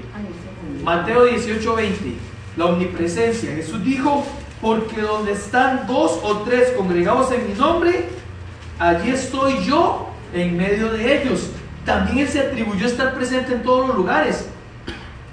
Mateo 0.84 1.26
18, 1.26 1.76
20. 1.76 2.14
La 2.56 2.66
omnipresencia. 2.66 3.56
Jesús 3.56 3.84
dijo, 3.84 4.24
porque 4.62 5.02
donde 5.02 5.34
están 5.34 5.88
dos 5.88 6.20
o 6.24 6.38
tres 6.40 6.72
congregados 6.72 7.32
en 7.32 7.50
mi 7.50 7.54
nombre, 7.56 8.06
allí 8.80 9.10
estoy 9.10 9.64
yo 9.66 10.10
en 10.34 10.56
medio 10.56 10.92
de 10.94 11.22
ellos. 11.22 11.50
También 11.86 12.20
Él 12.20 12.28
se 12.28 12.40
atribuyó 12.40 12.86
a 12.86 12.90
estar 12.90 13.14
presente 13.14 13.54
en 13.54 13.64
todos 13.64 13.88
los 13.88 13.98
lugares. 13.98 14.48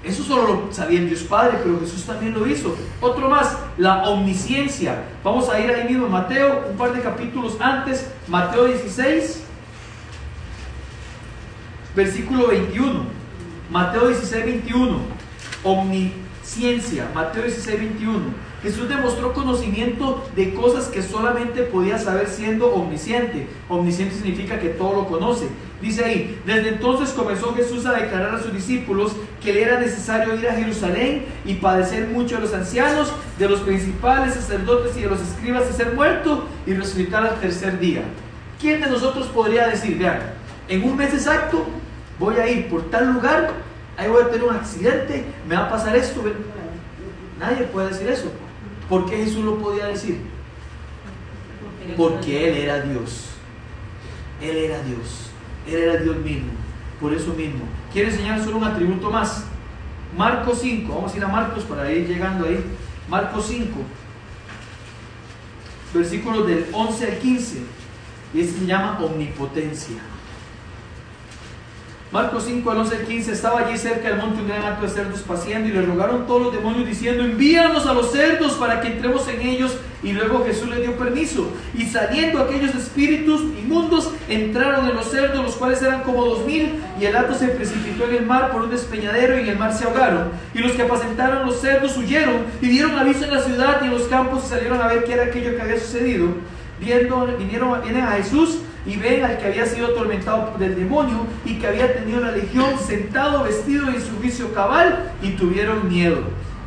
Eso 0.03 0.23
solo 0.23 0.65
lo 0.65 0.73
sabía 0.73 0.99
el 0.99 1.09
Dios 1.09 1.21
Padre, 1.21 1.59
pero 1.63 1.79
Jesús 1.79 2.03
también 2.05 2.33
lo 2.33 2.47
hizo. 2.47 2.75
Otro 2.99 3.29
más, 3.29 3.55
la 3.77 4.09
omnisciencia. 4.09 5.03
Vamos 5.23 5.47
a 5.47 5.59
ir 5.59 5.69
ahí 5.69 5.87
mismo 5.87 6.07
Mateo, 6.07 6.65
un 6.71 6.77
par 6.77 6.91
de 6.93 7.01
capítulos 7.01 7.57
antes, 7.59 8.09
Mateo 8.27 8.65
16. 8.65 9.43
versículo 11.95 12.47
21. 12.47 13.03
Mateo 13.69 14.07
16, 14.07 14.45
21. 14.45 14.97
Omnisciencia, 15.63 17.07
Mateo 17.13 17.43
16, 17.43 17.79
21. 17.79 18.19
Jesús 18.63 18.89
demostró 18.89 19.33
conocimiento 19.33 20.23
de 20.35 20.53
cosas 20.53 20.87
que 20.87 21.01
solamente 21.01 21.63
podía 21.63 21.97
saber 21.97 22.27
siendo 22.27 22.73
omnisciente. 22.73 23.47
Omnisciente 23.69 24.15
significa 24.15 24.59
que 24.59 24.69
todo 24.69 24.93
lo 24.93 25.07
conoce. 25.07 25.47
Dice 25.81 26.05
ahí, 26.05 26.39
desde 26.45 26.69
entonces 26.69 27.09
comenzó 27.09 27.55
Jesús 27.55 27.87
a 27.87 27.93
declarar 27.93 28.35
a 28.35 28.41
sus 28.41 28.53
discípulos 28.53 29.13
que 29.41 29.51
le 29.51 29.63
era 29.63 29.79
necesario 29.79 30.35
ir 30.35 30.47
a 30.47 30.53
Jerusalén 30.53 31.25
y 31.43 31.55
padecer 31.55 32.07
mucho 32.07 32.35
de 32.35 32.41
los 32.41 32.53
ancianos, 32.53 33.11
de 33.39 33.49
los 33.49 33.61
principales 33.61 34.35
sacerdotes 34.35 34.95
y 34.95 35.01
de 35.01 35.07
los 35.07 35.19
escribas 35.19 35.63
y 35.71 35.73
ser 35.73 35.93
muerto 35.93 36.47
y 36.67 36.73
resucitar 36.73 37.25
al 37.25 37.39
tercer 37.39 37.79
día. 37.79 38.03
¿Quién 38.59 38.79
de 38.79 38.91
nosotros 38.91 39.25
podría 39.27 39.67
decir, 39.67 39.97
vean, 39.97 40.19
en 40.67 40.83
un 40.83 40.95
mes 40.95 41.15
exacto 41.15 41.65
voy 42.19 42.35
a 42.35 42.47
ir 42.47 42.69
por 42.69 42.91
tal 42.91 43.13
lugar, 43.13 43.49
ahí 43.97 44.07
voy 44.07 44.21
a 44.21 44.29
tener 44.29 44.43
un 44.43 44.55
accidente, 44.55 45.25
me 45.47 45.55
va 45.55 45.65
a 45.65 45.69
pasar 45.71 45.95
esto? 45.95 46.21
Nadie 47.39 47.63
puede 47.63 47.89
decir 47.89 48.07
eso. 48.07 48.31
¿Por 48.87 49.09
qué 49.09 49.17
Jesús 49.17 49.43
lo 49.43 49.57
podía 49.57 49.87
decir? 49.87 50.19
Porque 51.97 52.49
Él 52.49 52.57
era 52.57 52.81
Dios. 52.81 53.29
Él 54.39 54.57
era 54.57 54.83
Dios. 54.83 55.30
Él 55.67 55.75
era 55.75 55.97
Dios 55.97 56.17
mismo. 56.17 56.51
Por 56.99 57.13
eso 57.13 57.33
mismo. 57.33 57.61
Quiero 57.91 58.09
enseñar 58.09 58.43
solo 58.43 58.57
un 58.57 58.63
atributo 58.63 59.09
más. 59.09 59.45
Marcos 60.17 60.59
5. 60.61 60.93
Vamos 60.93 61.13
a 61.13 61.17
ir 61.17 61.23
a 61.23 61.27
Marcos 61.27 61.63
para 61.63 61.91
ir 61.91 62.07
llegando 62.07 62.45
ahí. 62.45 62.63
Marcos 63.09 63.47
5. 63.47 63.67
Versículos 65.93 66.47
del 66.47 66.67
11 66.71 67.05
al 67.05 67.17
15. 67.17 67.61
Y 68.33 68.39
este 68.39 68.59
se 68.59 68.65
llama 68.65 68.99
omnipotencia. 69.01 69.97
Marcos 72.11 72.43
5 72.45 72.69
al 72.69 72.77
11 72.79 72.95
al 72.97 73.03
15 73.03 73.31
estaba 73.31 73.61
allí 73.61 73.77
cerca 73.77 74.09
del 74.09 74.17
monte 74.17 74.41
un 74.41 74.47
gran 74.47 74.63
acto 74.65 74.85
de 74.85 74.91
cerdos 74.91 75.21
paseando 75.21 75.69
y 75.69 75.71
le 75.71 75.81
rogaron 75.81 76.27
todos 76.27 76.41
los 76.41 76.53
demonios 76.53 76.85
diciendo 76.85 77.23
envíanos 77.23 77.85
a 77.85 77.93
los 77.93 78.11
cerdos 78.11 78.53
para 78.53 78.81
que 78.81 78.89
entremos 78.89 79.25
en 79.29 79.41
ellos 79.41 79.77
y 80.03 80.13
luego 80.13 80.43
Jesús 80.45 80.69
les 80.69 80.81
dio 80.81 80.97
permiso 80.97 81.51
y 81.73 81.85
saliendo 81.85 82.41
aquellos 82.41 82.73
espíritus 82.75 83.41
inmundos 83.41 84.11
entraron 84.27 84.89
en 84.89 84.95
los 84.95 85.11
cerdos 85.11 85.43
los 85.43 85.55
cuales 85.55 85.81
eran 85.81 86.03
como 86.03 86.25
dos 86.25 86.45
mil 86.45 86.81
y 86.99 87.05
el 87.05 87.15
acto 87.15 87.35
se 87.35 87.49
precipitó 87.49 88.07
en 88.09 88.15
el 88.15 88.25
mar 88.25 88.51
por 88.51 88.63
un 88.63 88.71
despeñadero 88.71 89.37
y 89.37 89.41
en 89.41 89.49
el 89.49 89.59
mar 89.59 89.73
se 89.73 89.85
ahogaron 89.85 90.31
y 90.53 90.59
los 90.59 90.71
que 90.73 90.83
apacentaron 90.83 91.45
los 91.45 91.61
cerdos 91.61 91.97
huyeron 91.97 92.45
y 92.61 92.67
dieron 92.67 92.97
aviso 92.97 93.25
en 93.25 93.33
la 93.33 93.41
ciudad 93.41 93.81
y 93.81 93.85
en 93.85 93.91
los 93.91 94.03
campos 94.03 94.45
y 94.45 94.49
salieron 94.49 94.81
a 94.81 94.87
ver 94.87 95.03
qué 95.03 95.13
era 95.13 95.25
aquello 95.25 95.55
que 95.55 95.61
había 95.61 95.79
sucedido 95.79 96.29
viendo 96.79 97.27
vinieron 97.37 97.81
vienen 97.81 98.03
a 98.03 98.13
Jesús 98.13 98.59
y 98.85 98.95
ven 98.95 99.23
al 99.23 99.37
que 99.37 99.45
había 99.45 99.65
sido 99.65 99.87
atormentado 99.87 100.57
del 100.57 100.75
demonio 100.75 101.27
y 101.45 101.59
que 101.59 101.67
había 101.67 101.93
tenido 101.93 102.19
la 102.19 102.31
legión 102.31 102.77
sentado 102.79 103.43
vestido 103.43 103.87
en 103.89 104.01
su 104.01 104.17
juicio 104.17 104.53
cabal 104.53 105.11
y 105.21 105.31
tuvieron 105.31 105.87
miedo. 105.87 106.21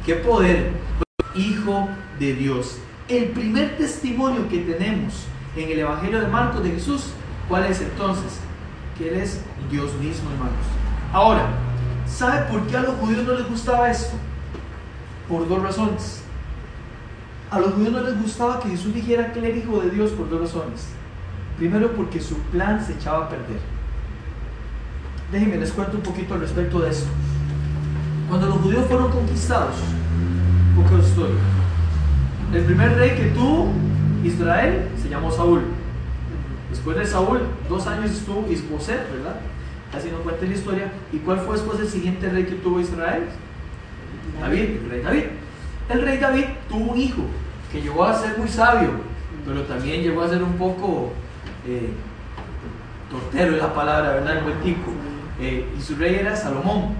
¡Qué 0.06 0.14
poder! 0.14 0.70
Hijo 1.34 1.88
de 2.18 2.34
Dios. 2.34 2.78
El 3.06 3.26
primer 3.32 3.76
testimonio 3.76 4.48
que 4.48 4.60
tenemos 4.60 5.26
en 5.54 5.70
el 5.70 5.78
Evangelio 5.80 6.22
de 6.22 6.26
Marcos 6.28 6.62
de 6.62 6.70
Jesús, 6.70 7.10
¿cuál 7.50 7.66
es 7.66 7.82
entonces? 7.82 8.40
Que 8.96 9.10
Él 9.10 9.16
es 9.16 9.42
Dios 9.70 9.92
mismo, 9.96 10.30
hermanos. 10.30 10.64
Ahora, 11.12 11.48
¿sabe 12.06 12.50
por 12.50 12.66
qué 12.66 12.78
a 12.78 12.80
los 12.80 12.94
judíos 12.94 13.26
no 13.26 13.34
les 13.34 13.46
gustaba 13.46 13.90
esto? 13.90 14.16
Por 15.28 15.46
dos 15.46 15.62
razones. 15.62 16.22
A 17.50 17.60
los 17.60 17.74
judíos 17.74 17.92
no 17.92 18.00
les 18.00 18.22
gustaba 18.22 18.58
que 18.60 18.70
Jesús 18.70 18.94
dijera 18.94 19.34
que 19.34 19.38
Él 19.40 19.44
era 19.44 19.58
hijo 19.58 19.80
de 19.80 19.90
Dios 19.90 20.12
por 20.12 20.30
dos 20.30 20.40
razones. 20.40 20.86
Primero 21.58 21.92
porque 21.92 22.22
su 22.22 22.38
plan 22.38 22.82
se 22.82 22.94
echaba 22.94 23.26
a 23.26 23.28
perder. 23.28 23.60
Déjenme 25.30 25.58
les 25.58 25.72
cuento 25.72 25.98
un 25.98 26.02
poquito 26.02 26.32
al 26.32 26.40
respecto 26.40 26.80
de 26.80 26.90
eso. 26.90 27.06
Cuando 28.30 28.46
los 28.46 28.56
judíos 28.62 28.86
fueron 28.88 29.12
conquistados, 29.12 29.76
un 30.74 30.82
poco 30.82 30.96
de 30.96 31.06
historia. 31.06 31.63
El 32.52 32.64
primer 32.64 32.96
rey 32.96 33.16
que 33.16 33.24
tuvo 33.26 33.72
Israel 34.24 34.88
se 35.00 35.08
llamó 35.08 35.30
Saúl. 35.30 35.62
Después 36.70 36.96
de 36.96 37.06
Saúl, 37.06 37.40
dos 37.68 37.86
años 37.86 38.10
estuvo 38.10 38.50
Isboset, 38.50 39.10
¿verdad? 39.12 39.36
Así 39.96 40.10
nos 40.10 40.20
cuenta 40.20 40.44
la 40.44 40.54
historia. 40.54 40.92
¿Y 41.12 41.18
cuál 41.18 41.38
fue 41.40 41.56
después 41.56 41.78
el 41.80 41.88
siguiente 41.88 42.28
rey 42.28 42.44
que 42.44 42.56
tuvo 42.56 42.80
Israel? 42.80 43.24
David, 44.40 44.62
el 44.62 44.90
rey 44.90 45.02
David. 45.02 45.24
El 45.88 46.02
rey 46.02 46.18
David 46.18 46.44
tuvo 46.68 46.92
un 46.92 46.98
hijo 46.98 47.22
que 47.70 47.80
llegó 47.80 48.04
a 48.04 48.14
ser 48.14 48.38
muy 48.38 48.48
sabio, 48.48 48.90
pero 49.46 49.62
también 49.62 50.02
llegó 50.02 50.22
a 50.22 50.28
ser 50.28 50.42
un 50.42 50.54
poco 50.54 51.12
eh, 51.66 51.90
tortero 53.10 53.56
es 53.56 53.62
la 53.62 53.72
palabra, 53.72 54.14
¿verdad? 54.14 54.38
El 54.38 54.44
buen 54.44 54.60
tico. 54.60 54.90
Eh, 55.40 55.66
y 55.76 55.80
su 55.80 55.96
rey 55.96 56.16
era 56.16 56.36
Salomón. 56.36 56.94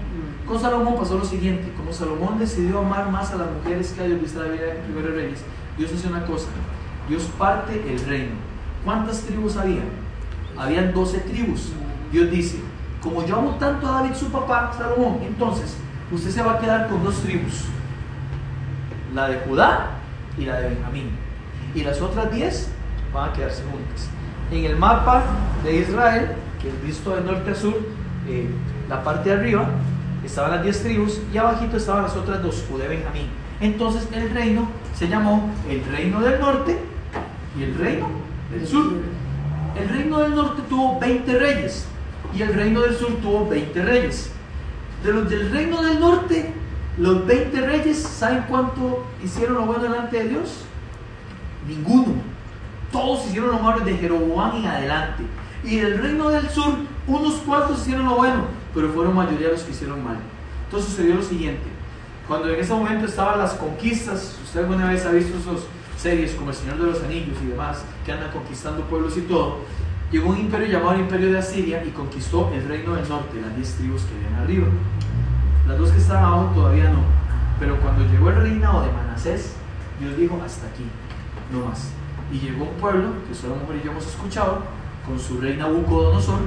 Con 0.47 0.59
Salomón 0.59 0.95
pasó 0.95 1.17
lo 1.17 1.25
siguiente, 1.25 1.73
como 1.75 1.91
Salomón 1.91 2.37
decidió 2.37 2.79
amar 2.79 3.09
más 3.09 3.31
a 3.31 3.37
las 3.37 3.47
mujeres 3.51 3.91
que 3.91 4.01
a 4.01 4.03
Dios, 4.05 4.21
vista 4.21 4.41
la 4.41 4.49
vida 4.49 4.75
en 4.75 4.81
Primero 4.83 5.15
Reyes, 5.15 5.43
Dios 5.75 5.91
hace 5.91 6.07
una 6.07 6.23
cosa, 6.23 6.47
Dios 7.09 7.23
parte 7.37 7.83
el 7.91 7.99
reino. 8.05 8.35
¿Cuántas 8.83 9.21
tribus 9.21 9.57
había? 9.57 9.81
Habían 10.55 10.93
12 10.93 11.19
tribus. 11.21 11.71
Dios 12.11 12.29
dice, 12.29 12.59
como 13.01 13.25
yo 13.25 13.37
amo 13.37 13.55
tanto 13.55 13.87
a 13.87 14.01
David, 14.01 14.13
su 14.13 14.31
papá, 14.31 14.71
Salomón, 14.77 15.19
entonces 15.23 15.77
usted 16.11 16.29
se 16.29 16.43
va 16.43 16.53
a 16.53 16.59
quedar 16.59 16.89
con 16.89 17.03
dos 17.03 17.15
tribus, 17.21 17.65
la 19.15 19.27
de 19.27 19.39
Judá 19.39 19.93
y 20.37 20.45
la 20.45 20.59
de 20.59 20.69
Benjamín. 20.69 21.09
Y 21.73 21.81
las 21.83 21.99
otras 22.01 22.31
10 22.31 22.69
van 23.11 23.29
a 23.29 23.33
quedarse 23.33 23.63
juntas 23.63 24.09
en 24.51 24.65
el 24.65 24.77
mapa 24.77 25.23
de 25.63 25.77
Israel, 25.77 26.35
que 26.61 26.69
es 26.69 26.83
visto 26.83 27.15
de 27.15 27.21
norte 27.21 27.51
a 27.51 27.55
sur, 27.55 27.75
eh, 28.27 28.47
la 28.87 29.03
parte 29.03 29.29
de 29.29 29.35
arriba 29.35 29.69
estaban 30.25 30.51
las 30.51 30.63
10 30.63 30.83
tribus 30.83 31.21
y 31.33 31.37
abajito 31.37 31.77
estaban 31.77 32.03
las 32.03 32.15
otras 32.15 32.41
dos, 32.41 32.63
Judá 32.69 32.85
y 32.85 32.89
Benjamín. 32.89 33.27
Entonces 33.61 34.07
el 34.13 34.29
reino 34.31 34.67
se 34.93 35.07
llamó 35.07 35.49
el 35.69 35.83
reino 35.85 36.21
del 36.21 36.39
norte 36.39 36.77
y 37.57 37.63
el 37.63 37.75
reino 37.75 38.09
del 38.51 38.67
sur. 38.67 38.93
El 39.79 39.89
reino 39.89 40.19
del 40.19 40.35
norte 40.35 40.61
tuvo 40.69 40.99
20 40.99 41.39
reyes 41.39 41.85
y 42.33 42.41
el 42.41 42.53
reino 42.53 42.81
del 42.81 42.95
sur 42.95 43.15
tuvo 43.21 43.47
20 43.47 43.83
reyes. 43.83 44.31
De 45.03 45.13
los 45.13 45.29
del 45.29 45.51
reino 45.51 45.81
del 45.81 45.99
norte, 45.99 46.53
los 46.97 47.25
20 47.25 47.61
reyes, 47.61 48.01
¿saben 48.01 48.45
cuánto 48.49 49.05
hicieron 49.23 49.55
lo 49.55 49.65
bueno 49.65 49.83
delante 49.83 50.17
de 50.17 50.29
Dios? 50.29 50.63
Ninguno 51.67 52.35
todos 52.95 53.27
hicieron 53.27 53.51
lo 53.51 53.59
malo 53.59 53.83
de 53.83 53.97
Jeroboam 53.97 54.55
en 54.55 54.65
adelante. 54.65 55.23
Y 55.65 55.77
del 55.77 55.97
reino 55.97 56.29
del 56.29 56.49
sur, 56.49 56.75
unos 57.07 57.33
cuantos 57.45 57.81
hicieron 57.81 58.05
lo 58.05 58.15
bueno, 58.15 58.45
pero 58.75 58.89
fueron 58.89 59.15
mayoría 59.15 59.49
los 59.49 59.63
que 59.63 59.71
hicieron 59.71 60.03
mal. 60.03 60.17
Entonces 60.65 60.91
sucedió 60.91 61.15
lo 61.15 61.23
siguiente. 61.23 61.63
Cuando 62.27 62.49
en 62.49 62.59
ese 62.59 62.73
momento 62.73 63.05
estaban 63.05 63.39
las 63.39 63.53
conquistas, 63.53 64.37
usted 64.43 64.59
alguna 64.59 64.91
vez 64.91 65.03
ha 65.05 65.11
visto 65.11 65.37
esas 65.37 65.65
series 65.97 66.33
como 66.33 66.51
El 66.51 66.55
Señor 66.55 66.77
de 66.77 66.85
los 66.85 67.03
Anillos 67.03 67.37
y 67.43 67.47
demás, 67.47 67.83
que 68.05 68.11
andan 68.11 68.31
conquistando 68.31 68.83
pueblos 68.83 69.17
y 69.17 69.21
todo, 69.21 69.59
llegó 70.11 70.29
un 70.29 70.37
imperio 70.37 70.67
llamado 70.67 70.93
el 70.93 71.01
Imperio 71.01 71.31
de 71.31 71.39
Asiria 71.39 71.83
y 71.83 71.89
conquistó 71.89 72.51
el 72.53 72.67
reino 72.67 72.93
del 72.93 73.07
norte, 73.09 73.41
las 73.41 73.55
10 73.55 73.73
tribus 73.75 74.03
que 74.03 74.19
vienen 74.19 74.35
arriba. 74.35 74.67
Las 75.67 75.79
dos 75.79 75.89
que 75.89 75.97
estaban 75.97 76.25
abajo 76.25 76.51
todavía 76.53 76.89
no. 76.89 76.99
Pero 77.59 77.79
cuando 77.79 78.05
llegó 78.05 78.29
el 78.29 78.35
reinado 78.35 78.81
de 78.81 78.91
Manasés, 78.91 79.53
Dios 79.99 80.15
dijo, 80.17 80.39
hasta 80.45 80.67
aquí, 80.67 80.83
no 81.51 81.65
más 81.65 81.89
y 82.31 82.39
llegó 82.39 82.65
un 82.65 82.75
pueblo, 82.75 83.09
que 83.27 83.35
solo 83.35 83.55
mujer 83.55 83.77
y 83.81 83.85
yo 83.85 83.91
hemos 83.91 84.05
escuchado, 84.05 84.63
con 85.05 85.19
su 85.19 85.39
rey 85.39 85.55
Nabucodonosor, 85.57 86.39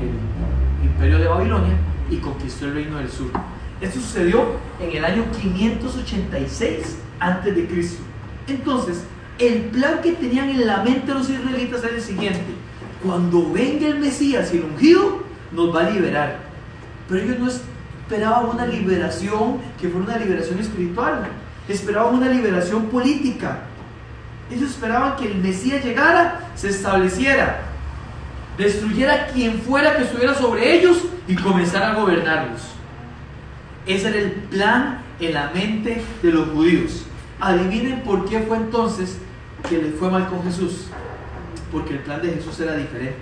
el 0.00 0.33
imperio 0.94 1.18
de 1.18 1.28
Babilonia, 1.28 1.76
y 2.10 2.16
conquistó 2.16 2.66
el 2.66 2.74
reino 2.74 2.98
del 2.98 3.10
sur. 3.10 3.30
Esto 3.80 4.00
sucedió 4.00 4.44
en 4.80 4.96
el 4.96 5.04
año 5.04 5.24
586 5.40 6.98
a.C. 7.20 7.68
Entonces, 8.46 9.04
el 9.38 9.62
plan 9.64 10.00
que 10.02 10.12
tenían 10.12 10.50
en 10.50 10.66
la 10.66 10.82
mente 10.82 11.12
los 11.12 11.28
israelitas 11.28 11.82
era 11.84 11.94
el 11.94 12.02
siguiente: 12.02 12.54
cuando 13.02 13.50
venga 13.52 13.86
el 13.88 14.00
Mesías 14.00 14.52
y 14.52 14.58
el 14.58 14.64
ungido, 14.64 15.24
nos 15.52 15.74
va 15.74 15.86
a 15.86 15.90
liberar. 15.90 16.38
Pero 17.08 17.22
ellos 17.22 17.38
no 17.38 17.48
esperaban 17.48 18.46
una 18.46 18.66
liberación 18.66 19.58
que 19.80 19.88
fuera 19.88 20.06
una 20.06 20.18
liberación 20.18 20.58
espiritual, 20.58 21.26
esperaban 21.68 22.14
una 22.14 22.28
liberación 22.28 22.86
política 22.86 23.64
ellos 24.50 24.70
esperaban 24.70 25.16
que 25.16 25.26
el 25.26 25.36
Mesías 25.36 25.84
llegara, 25.84 26.40
se 26.54 26.68
estableciera, 26.68 27.60
destruyera 28.58 29.28
quien 29.28 29.60
fuera 29.60 29.96
que 29.96 30.04
estuviera 30.04 30.34
sobre 30.34 30.78
ellos 30.78 30.98
y 31.26 31.34
comenzara 31.34 31.92
a 31.92 31.94
gobernarlos. 31.94 32.62
Ese 33.86 34.08
era 34.08 34.18
el 34.18 34.32
plan 34.32 35.02
en 35.20 35.34
la 35.34 35.50
mente 35.54 36.02
de 36.22 36.30
los 36.30 36.48
judíos. 36.48 37.04
Adivinen 37.40 38.02
por 38.02 38.24
qué 38.26 38.40
fue 38.40 38.56
entonces 38.56 39.18
que 39.68 39.78
les 39.78 39.94
fue 39.94 40.10
mal 40.10 40.28
con 40.28 40.42
Jesús. 40.44 40.86
Porque 41.70 41.94
el 41.94 42.00
plan 42.00 42.22
de 42.22 42.32
Jesús 42.32 42.58
era 42.60 42.76
diferente. 42.76 43.18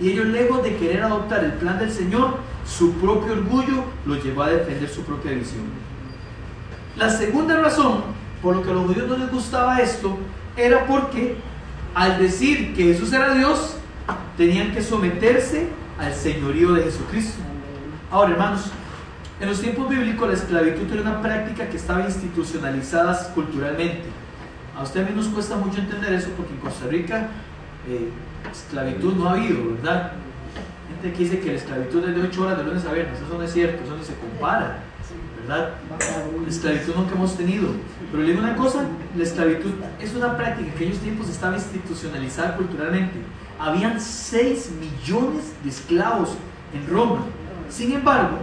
Y 0.00 0.10
ellos, 0.10 0.26
lejos 0.26 0.62
de 0.62 0.76
querer 0.76 1.02
adoptar 1.02 1.44
el 1.44 1.52
plan 1.52 1.78
del 1.78 1.90
Señor, 1.90 2.38
su 2.66 2.92
propio 2.94 3.32
orgullo 3.32 3.84
los 4.04 4.22
llevó 4.22 4.42
a 4.42 4.50
defender 4.50 4.88
su 4.88 5.02
propia 5.02 5.32
visión. 5.32 5.62
La 6.96 7.08
segunda 7.08 7.56
razón 7.56 8.16
por 8.42 8.56
lo 8.56 8.62
que 8.62 8.70
a 8.70 8.74
los 8.74 8.86
judíos 8.86 9.08
no 9.08 9.16
les 9.16 9.30
gustaba 9.30 9.80
esto, 9.80 10.16
era 10.56 10.86
porque 10.86 11.36
al 11.94 12.18
decir 12.18 12.74
que 12.74 12.84
Jesús 12.84 13.12
era 13.12 13.34
Dios, 13.34 13.76
tenían 14.36 14.72
que 14.72 14.82
someterse 14.82 15.68
al 15.98 16.12
señorío 16.12 16.72
de 16.74 16.84
Jesucristo. 16.84 17.42
Ahora, 18.10 18.32
hermanos, 18.32 18.70
en 19.40 19.48
los 19.48 19.60
tiempos 19.60 19.88
bíblicos 19.88 20.28
la 20.28 20.34
esclavitud 20.34 20.90
era 20.92 21.02
una 21.02 21.20
práctica 21.22 21.68
que 21.68 21.76
estaba 21.76 22.04
institucionalizada 22.04 23.34
culturalmente. 23.34 24.04
A 24.76 24.82
usted 24.82 25.02
a 25.02 25.08
mí 25.08 25.12
nos 25.14 25.28
cuesta 25.28 25.56
mucho 25.56 25.78
entender 25.78 26.12
eso 26.12 26.30
porque 26.36 26.52
en 26.52 26.60
Costa 26.60 26.86
Rica 26.86 27.28
eh, 27.88 28.10
esclavitud 28.50 29.14
no 29.14 29.28
ha 29.28 29.32
habido, 29.32 29.74
¿verdad? 29.74 30.12
Gente 30.88 31.16
que 31.16 31.24
dice 31.24 31.40
que 31.40 31.48
la 31.48 31.58
esclavitud 31.58 32.08
es 32.08 32.14
de 32.14 32.22
8 32.22 32.42
horas 32.42 32.58
de 32.58 32.64
lunes 32.64 32.84
a 32.84 32.92
viernes, 32.92 33.20
eso 33.20 33.36
no 33.36 33.42
es 33.42 33.52
cierto, 33.52 33.84
eso 33.84 33.96
no 33.96 34.02
se 34.02 34.14
compara, 34.14 34.78
¿verdad? 35.40 35.74
La 36.42 36.48
esclavitud 36.48 36.94
nunca 36.94 37.14
hemos 37.14 37.36
tenido. 37.36 37.68
Pero 38.10 38.22
le 38.22 38.30
digo 38.30 38.42
una 38.42 38.56
cosa, 38.56 38.84
la 39.16 39.22
esclavitud 39.22 39.72
es 40.00 40.14
una 40.14 40.36
práctica 40.36 40.62
que 40.62 40.68
en 40.68 40.74
aquellos 40.74 40.98
tiempos 40.98 41.28
estaba 41.28 41.56
institucionalizada 41.56 42.56
culturalmente. 42.56 43.16
Habían 43.58 44.00
6 44.00 44.70
millones 44.80 45.54
de 45.62 45.70
esclavos 45.70 46.30
en 46.74 46.86
Roma. 46.88 47.20
Sin 47.70 47.92
embargo, 47.92 48.38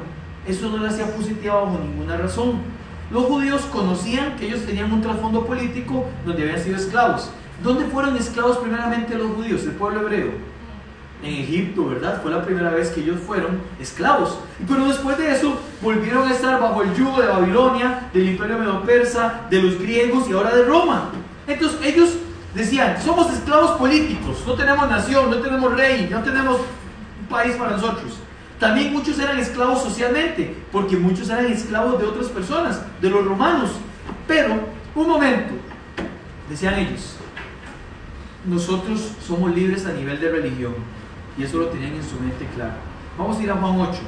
eso 0.47 0.69
no 0.69 0.77
le 0.77 0.87
hacía 0.87 1.05
positiva 1.15 1.55
bajo 1.55 1.79
ninguna 1.79 2.17
razón. 2.17 2.61
Los 3.11 3.25
judíos 3.25 3.61
conocían 3.71 4.35
que 4.35 4.47
ellos 4.47 4.65
tenían 4.65 4.91
un 4.91 5.01
trasfondo 5.01 5.45
político 5.45 6.05
donde 6.25 6.43
habían 6.43 6.59
sido 6.59 6.77
esclavos. 6.77 7.29
¿Dónde 7.61 7.85
fueron 7.85 8.17
esclavos 8.17 8.57
primeramente 8.57 9.15
los 9.15 9.31
judíos, 9.31 9.63
el 9.63 9.71
pueblo 9.71 10.01
hebreo? 10.01 10.31
En 11.21 11.33
Egipto, 11.35 11.87
¿verdad? 11.87 12.21
Fue 12.21 12.31
la 12.31 12.43
primera 12.43 12.71
vez 12.71 12.89
que 12.89 13.01
ellos 13.01 13.19
fueron 13.25 13.61
esclavos. 13.79 14.39
Pero 14.67 14.87
después 14.87 15.17
de 15.17 15.31
eso 15.31 15.57
volvieron 15.81 16.27
a 16.27 16.31
estar 16.31 16.59
bajo 16.59 16.81
el 16.81 16.93
yugo 16.95 17.21
de 17.21 17.27
Babilonia, 17.27 18.09
del 18.13 18.29
imperio 18.29 18.57
medo-persa, 18.57 19.41
de 19.49 19.61
los 19.61 19.79
griegos 19.79 20.27
y 20.27 20.33
ahora 20.33 20.53
de 20.53 20.63
Roma. 20.63 21.11
Entonces 21.47 21.79
ellos 21.83 22.17
decían, 22.53 23.01
somos 23.01 23.31
esclavos 23.33 23.71
políticos, 23.71 24.43
no 24.45 24.53
tenemos 24.53 24.89
nación, 24.89 25.29
no 25.29 25.37
tenemos 25.37 25.73
rey, 25.75 26.07
no 26.11 26.21
tenemos 26.21 26.59
un 26.59 27.27
país 27.27 27.55
para 27.55 27.71
nosotros. 27.71 28.17
También 28.59 28.93
muchos 28.93 29.19
eran 29.19 29.39
esclavos 29.39 29.81
socialmente, 29.83 30.55
porque 30.71 30.95
muchos 30.95 31.29
eran 31.29 31.47
esclavos 31.47 31.99
de 31.99 32.05
otras 32.05 32.27
personas, 32.27 32.81
de 33.01 33.09
los 33.09 33.25
romanos. 33.25 33.71
Pero, 34.27 34.69
un 34.95 35.07
momento, 35.07 35.53
decían 36.49 36.75
ellos, 36.75 37.17
nosotros 38.45 39.11
somos 39.25 39.53
libres 39.53 39.85
a 39.85 39.93
nivel 39.93 40.19
de 40.19 40.29
religión. 40.29 40.75
Y 41.37 41.43
eso 41.43 41.57
lo 41.57 41.67
tenían 41.67 41.93
en 41.93 42.03
su 42.03 42.19
mente 42.19 42.47
claro. 42.55 42.75
Vamos 43.17 43.37
a 43.37 43.43
ir 43.43 43.51
a 43.51 43.55
Juan 43.55 43.81
8. 43.81 43.99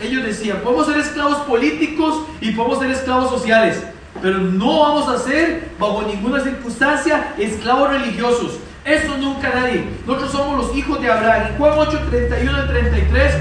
Ellos 0.00 0.24
decían, 0.24 0.60
podemos 0.62 0.86
ser 0.86 0.98
esclavos 0.98 1.38
políticos 1.38 2.26
y 2.40 2.52
podemos 2.52 2.78
ser 2.78 2.90
esclavos 2.90 3.30
sociales, 3.30 3.82
pero 4.22 4.38
no 4.38 4.80
vamos 4.80 5.08
a 5.08 5.18
ser, 5.18 5.70
bajo 5.78 6.02
ninguna 6.02 6.42
circunstancia, 6.42 7.34
esclavos 7.38 7.90
religiosos. 7.90 8.58
Eso 8.84 9.16
nunca 9.18 9.50
nadie. 9.52 9.84
Nosotros 10.06 10.32
somos 10.32 10.58
los 10.58 10.76
hijos 10.76 11.00
de 11.00 11.10
Abraham. 11.10 11.48
En 11.48 11.58
Juan 11.58 11.78
8, 11.78 12.00
31 12.08 12.56
al 12.56 12.68
33, 12.68 13.34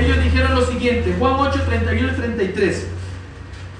ellos 0.00 0.24
dijeron 0.24 0.54
lo 0.54 0.64
siguiente. 0.64 1.14
Juan 1.18 1.34
8, 1.38 1.60
31 1.68 2.08
al 2.08 2.16
33. 2.16 2.86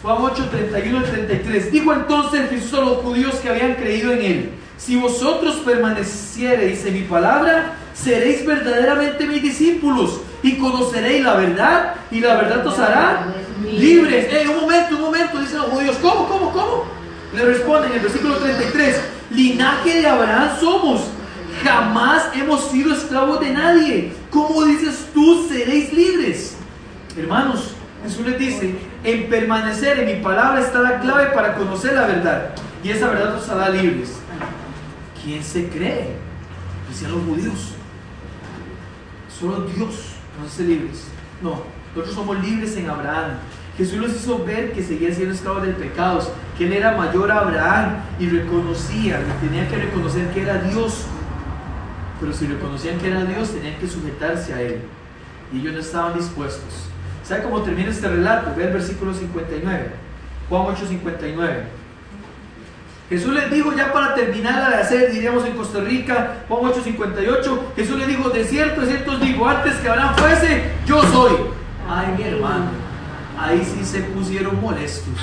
Juan 0.03 0.17
8, 0.21 0.49
31 0.51 0.99
al 0.99 1.05
33. 1.05 1.73
Dijo 1.73 1.93
entonces 1.93 2.51
Jesús 2.51 2.75
a 2.75 2.83
los 2.83 2.99
judíos 2.99 3.37
que 3.37 3.49
habían 3.49 3.75
creído 3.75 4.13
en 4.13 4.23
él. 4.23 4.51
Si 4.77 4.97
vosotros 4.97 5.57
permaneciereis 5.57 6.85
en 6.85 6.95
mi 6.95 7.03
palabra, 7.03 7.77
seréis 7.95 8.45
verdaderamente 8.47 9.27
mis 9.27 9.43
discípulos 9.43 10.21
y 10.43 10.57
conoceréis 10.57 11.25
la 11.25 11.35
verdad 11.35 11.95
y 12.11 12.21
la 12.21 12.35
verdad 12.37 12.67
os 12.67 12.79
hará 12.79 13.27
libres. 13.63 14.27
Eh, 14.33 14.49
un 14.49 14.61
momento, 14.63 14.97
un 14.97 15.03
momento, 15.03 15.39
dicen 15.39 15.59
los 15.59 15.69
judíos. 15.69 15.97
¿Cómo, 16.01 16.27
cómo, 16.27 16.53
cómo? 16.53 16.85
Le 17.35 17.45
responden 17.45 17.91
en 17.91 17.99
el 17.99 18.03
versículo 18.03 18.37
33 18.37 19.01
linaje 19.31 20.01
de 20.01 20.07
Abraham 20.07 20.51
somos. 20.59 21.03
Jamás 21.63 22.31
hemos 22.35 22.71
sido 22.71 22.95
esclavos 22.95 23.41
de 23.41 23.51
nadie. 23.51 24.13
¿Cómo 24.31 24.65
dices 24.65 25.09
tú 25.13 25.47
seréis 25.49 25.93
libres? 25.93 26.57
Hermanos, 27.17 27.73
Jesús 28.03 28.27
les 28.27 28.39
dice, 28.39 28.77
en 29.05 29.29
permanecer 29.29 29.99
en 29.99 30.17
mi 30.17 30.23
palabra 30.25 30.61
está 30.61 30.81
la 30.81 31.01
clave 31.01 31.27
para 31.35 31.55
conocer 31.55 31.95
la 31.95 32.07
verdad. 32.07 32.51
Y 32.83 32.91
esa 32.91 33.09
verdad 33.09 33.35
nos 33.35 33.49
hará 33.49 33.69
libres. 33.69 34.15
¿Quién 35.23 35.45
se 35.45 35.69
cree? 35.69 36.17
Decían 36.89 37.13
los 37.13 37.25
judíos. 37.25 37.75
Solo 39.39 39.67
Dios 39.67 40.20
nos 40.39 40.53
hace 40.53 40.65
libres. 40.65 41.05
No, 41.43 41.63
nosotros 41.95 42.15
somos 42.15 42.41
libres 42.45 42.77
en 42.77 42.89
Abraham. 42.89 43.33
Jesús 43.77 43.99
los 43.99 44.15
hizo 44.15 44.45
ver 44.45 44.73
que 44.73 44.83
seguían 44.83 45.15
siendo 45.15 45.35
esclavos 45.35 45.63
del 45.63 45.75
pecado, 45.75 46.21
que 46.59 46.67
Él 46.67 46.75
era 46.75 46.97
mayor 46.97 47.31
a 47.31 47.41
Abraham 47.41 47.97
y 48.19 48.29
reconocían, 48.29 49.23
tenían 49.41 49.69
que 49.69 49.77
reconocer 49.77 50.29
que 50.31 50.43
era 50.43 50.59
Dios. 50.59 51.07
Pero 52.21 52.33
si 52.33 52.47
reconocían 52.47 52.99
que 52.99 53.09
era 53.09 53.25
Dios, 53.25 53.53
tenían 53.53 53.77
que 53.77 53.89
sujetarse 53.89 54.53
a 54.53 54.61
Él. 54.61 54.83
Y 55.53 55.61
ellos 55.61 55.73
no 55.73 55.81
estaban 55.81 56.15
dispuestos. 56.15 56.91
¿Sabe 57.25 57.43
cómo 57.45 57.63
termina 57.63 57.91
este 57.91 58.09
relato? 58.09 58.55
Ve 58.55 58.65
el 58.65 58.73
versículo 58.73 59.15
59. 59.15 59.87
Juan 60.49 60.67
8, 60.67 60.87
59. 60.87 61.80
Jesús 63.11 63.35
les 63.35 63.51
dijo, 63.51 63.75
ya 63.75 63.93
para 63.93 64.15
terminar 64.15 64.71
de 64.71 64.77
hacer, 64.77 65.13
diríamos 65.13 65.45
en 65.45 65.53
Costa 65.55 65.81
Rica, 65.81 66.45
Juan 66.49 66.61
8, 66.65 66.81
58, 66.85 67.73
Jesús 67.77 67.99
les 67.99 68.09
dijo, 68.09 68.31
de 68.31 68.45
cierto, 68.45 68.81
de 68.81 68.87
cierto 68.87 69.19
digo, 69.19 69.47
antes 69.47 69.75
que 69.75 69.89
Abraham 69.89 70.15
fuese, 70.17 70.71
yo 70.87 71.03
soy. 71.03 71.33
Ay, 71.89 72.15
mi 72.17 72.23
hermano 72.23 72.91
ahí 73.41 73.65
sí 73.65 73.85
se 73.85 74.01
pusieron 74.01 74.61
molestos. 74.61 75.15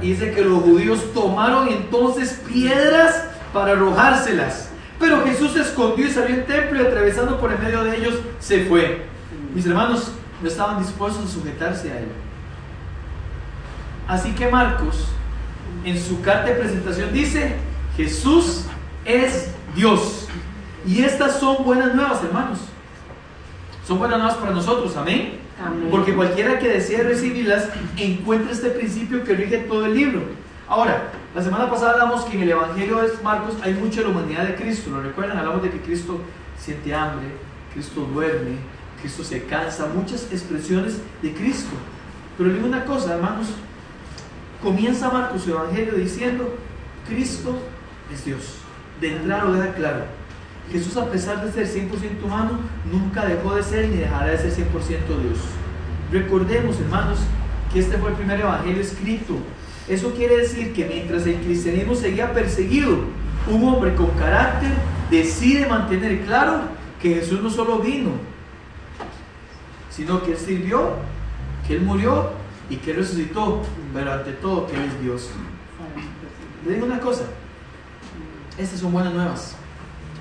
Dice 0.00 0.32
que 0.32 0.42
los 0.42 0.62
judíos 0.62 1.12
tomaron 1.12 1.68
entonces 1.68 2.40
piedras 2.46 3.24
para 3.52 3.72
arrojárselas. 3.72 4.70
Pero 4.98 5.24
Jesús 5.24 5.52
se 5.52 5.60
escondió 5.60 6.06
y 6.06 6.10
salió 6.10 6.36
del 6.36 6.46
templo 6.46 6.82
y 6.82 6.86
atravesando 6.86 7.38
por 7.38 7.52
el 7.52 7.58
medio 7.58 7.84
de 7.84 7.96
ellos 7.96 8.14
se 8.38 8.64
fue. 8.64 9.06
Mis 9.54 9.66
hermanos 9.66 10.12
no 10.40 10.48
estaban 10.48 10.78
dispuestos 10.78 11.24
a 11.24 11.28
sujetarse 11.28 11.92
a 11.92 11.98
él. 11.98 12.08
Así 14.08 14.32
que 14.32 14.48
Marcos, 14.48 15.08
en 15.84 15.98
su 15.98 16.20
carta 16.20 16.50
de 16.50 16.56
presentación, 16.56 17.12
dice, 17.12 17.56
Jesús 17.96 18.64
es 19.04 19.50
Dios. 19.74 20.28
Y 20.86 21.02
estas 21.02 21.38
son 21.38 21.64
buenas 21.64 21.94
nuevas, 21.94 22.22
hermanos. 22.22 22.58
Son 23.86 23.98
buenas 23.98 24.18
nuevas 24.18 24.36
para 24.36 24.52
nosotros, 24.52 24.96
amén. 24.96 25.38
Porque 25.90 26.14
cualquiera 26.14 26.58
que 26.58 26.68
desee 26.68 27.02
recibirlas 27.02 27.68
encuentra 27.96 28.52
este 28.52 28.70
principio 28.70 29.24
que 29.24 29.34
rige 29.34 29.58
todo 29.58 29.86
el 29.86 29.94
libro. 29.94 30.22
Ahora, 30.68 31.10
la 31.34 31.42
semana 31.42 31.70
pasada 31.70 31.92
hablamos 31.92 32.24
que 32.24 32.36
en 32.36 32.42
el 32.42 32.50
Evangelio 32.50 32.98
de 32.98 33.10
Marcos 33.22 33.54
hay 33.62 33.74
mucha 33.74 34.00
de 34.00 34.08
la 34.08 34.12
humanidad 34.12 34.44
de 34.44 34.54
Cristo. 34.56 34.90
¿Lo 34.90 35.00
recuerdan? 35.00 35.38
Hablamos 35.38 35.62
de 35.62 35.70
que 35.70 35.80
Cristo 35.80 36.20
siente 36.58 36.94
hambre, 36.94 37.26
Cristo 37.72 38.02
duerme, 38.12 38.56
Cristo 39.00 39.22
se 39.22 39.44
cansa, 39.44 39.86
muchas 39.94 40.30
expresiones 40.32 40.98
de 41.22 41.32
Cristo. 41.32 41.74
Pero 42.36 42.50
digo 42.50 42.66
una 42.66 42.84
cosa, 42.84 43.14
hermanos. 43.14 43.48
Comienza 44.62 45.10
Marcos 45.10 45.42
su 45.42 45.50
Evangelio 45.50 45.94
diciendo, 45.94 46.56
Cristo 47.08 47.58
es 48.12 48.24
Dios. 48.24 48.56
De 49.00 49.16
entrada 49.16 49.44
lo 49.44 49.52
deja 49.52 49.74
claro. 49.74 50.04
Jesús, 50.72 50.96
a 50.96 51.10
pesar 51.10 51.44
de 51.44 51.52
ser 51.52 51.66
100% 51.66 52.24
humano, 52.24 52.58
nunca 52.90 53.24
dejó 53.24 53.54
de 53.54 53.62
ser 53.62 53.88
ni 53.88 53.98
dejará 53.98 54.26
de 54.26 54.38
ser 54.38 54.50
100% 54.50 54.72
Dios. 55.22 55.38
Recordemos, 56.10 56.80
hermanos, 56.80 57.18
que 57.72 57.80
este 57.80 57.98
fue 57.98 58.10
el 58.10 58.16
primer 58.16 58.40
evangelio 58.40 58.80
escrito. 58.80 59.34
Eso 59.88 60.12
quiere 60.14 60.38
decir 60.38 60.72
que 60.72 60.84
mientras 60.86 61.26
el 61.26 61.36
cristianismo 61.36 61.94
seguía 61.94 62.32
perseguido, 62.32 62.98
un 63.48 63.64
hombre 63.64 63.94
con 63.94 64.10
carácter 64.10 64.70
decide 65.10 65.68
mantener 65.68 66.24
claro 66.24 66.62
que 67.00 67.14
Jesús 67.14 67.40
no 67.40 67.50
solo 67.50 67.78
vino, 67.78 68.10
sino 69.90 70.22
que 70.22 70.32
Él 70.32 70.38
sirvió, 70.38 70.94
que 71.66 71.74
Él 71.74 71.82
murió 71.82 72.30
y 72.68 72.76
que 72.76 72.92
resucitó, 72.92 73.62
pero 73.94 74.12
ante 74.12 74.32
todo 74.32 74.66
que 74.66 74.74
es 74.74 75.00
Dios. 75.00 75.30
Le 76.64 76.74
digo 76.74 76.86
una 76.86 77.00
cosa, 77.00 77.24
estas 78.58 78.80
son 78.80 78.92
buenas 78.92 79.14
nuevas. 79.14 79.56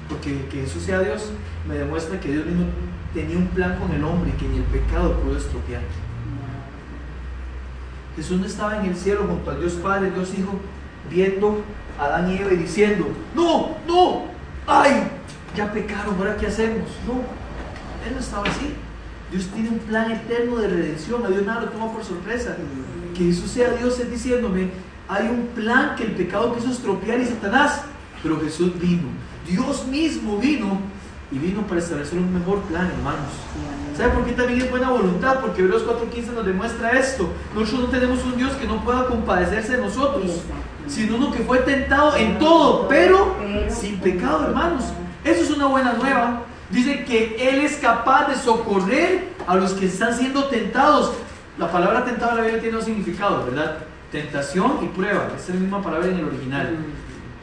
Porque 0.10 0.46
que 0.48 0.62
Jesús 0.62 0.84
sea 0.84 1.00
Dios 1.00 1.32
me 1.68 1.76
demuestra 1.76 2.20
que 2.20 2.32
Dios 2.32 2.46
mismo 2.46 2.66
tenía 3.14 3.38
un 3.38 3.48
plan 3.48 3.80
con 3.80 3.92
el 3.92 4.04
hombre 4.04 4.34
que 4.38 4.48
ni 4.48 4.58
el 4.58 4.64
pecado 4.64 5.20
pudo 5.20 5.38
estropear. 5.38 5.82
Jesús 8.16 8.40
no 8.40 8.46
estaba 8.46 8.78
en 8.78 8.86
el 8.86 8.96
cielo 8.96 9.26
junto 9.28 9.52
al 9.52 9.60
Dios 9.60 9.74
Padre, 9.74 10.12
Dios 10.12 10.32
Hijo, 10.38 10.60
viendo 11.10 11.64
a 12.00 12.06
Adán 12.06 12.32
y 12.32 12.38
Eva 12.38 12.54
y 12.54 12.58
diciendo, 12.58 13.08
no, 13.34 13.76
no, 13.88 14.26
ay, 14.68 15.08
ya 15.56 15.72
pecaron, 15.72 16.16
ahora 16.16 16.38
qué 16.38 16.48
hacemos. 16.48 16.88
No, 17.08 17.14
Él 18.08 18.14
no 18.14 18.20
estaba 18.20 18.48
así. 18.48 18.76
Dios 19.32 19.48
tiene 19.54 19.70
un 19.70 19.80
plan 19.80 20.12
eterno 20.12 20.58
de 20.58 20.68
redención, 20.68 21.26
a 21.26 21.30
Dios 21.30 21.46
nada 21.46 21.62
lo 21.62 21.70
toma 21.70 21.92
por 21.92 22.04
sorpresa. 22.04 22.56
Que 23.16 23.26
Jesús 23.26 23.52
sea 23.52 23.72
Dios 23.72 24.00
es 24.00 24.12
diciéndome, 24.12 24.70
hay 25.08 25.28
un 25.28 25.48
plan 25.56 25.96
que 25.96 26.04
el 26.04 26.12
pecado 26.12 26.56
quiso 26.56 26.70
estropear 26.72 27.20
y 27.20 27.26
Satanás, 27.26 27.84
pero 28.22 28.40
Jesús 28.40 28.80
vino 28.80 29.10
Dios 29.48 29.86
mismo 29.88 30.38
vino 30.38 30.80
y 31.32 31.38
vino 31.38 31.62
para 31.64 31.80
establecer 31.80 32.20
un 32.20 32.34
mejor 32.34 32.62
plan, 32.62 32.88
hermanos. 32.88 33.32
¿Sabe 33.98 34.12
por 34.12 34.26
qué 34.26 34.34
también 34.34 34.62
es 34.62 34.70
buena 34.70 34.90
voluntad? 34.90 35.40
Porque 35.40 35.62
Hebreos 35.62 35.86
4.15 35.86 36.34
nos 36.34 36.46
demuestra 36.46 36.92
esto. 36.92 37.30
Nosotros 37.54 37.82
no 37.82 37.88
tenemos 37.88 38.24
un 38.24 38.38
Dios 38.38 38.54
que 38.54 38.68
no 38.68 38.84
pueda 38.84 39.08
compadecerse 39.08 39.78
de 39.78 39.84
nosotros, 39.84 40.42
sino 40.88 41.16
uno 41.16 41.32
que 41.32 41.40
fue 41.44 41.60
tentado 41.60 42.16
en 42.16 42.38
todo, 42.38 42.88
pero 42.88 43.36
sin 43.70 44.00
pecado, 44.00 44.48
hermanos. 44.48 44.84
Eso 45.24 45.44
es 45.44 45.52
una 45.52 45.68
buena 45.68 45.94
nueva. 45.94 46.44
Dice 46.70 47.04
que 47.06 47.36
Él 47.50 47.60
es 47.60 47.78
capaz 47.78 48.28
de 48.28 48.36
socorrer 48.36 49.30
a 49.46 49.56
los 49.56 49.74
que 49.74 49.86
están 49.86 50.16
siendo 50.16 50.46
tentados. 50.46 51.14
La 51.58 51.72
palabra 51.72 52.04
tentado 52.04 52.32
en 52.32 52.38
la 52.38 52.44
Biblia 52.44 52.62
tiene 52.62 52.76
dos 52.76 52.86
significados, 52.86 53.46
¿verdad? 53.46 53.78
Tentación 54.12 54.80
y 54.82 54.88
prueba. 54.88 55.30
Es 55.38 55.48
la 55.50 55.56
misma 55.56 55.82
palabra 55.82 56.08
en 56.08 56.18
el 56.18 56.26
original. 56.26 56.78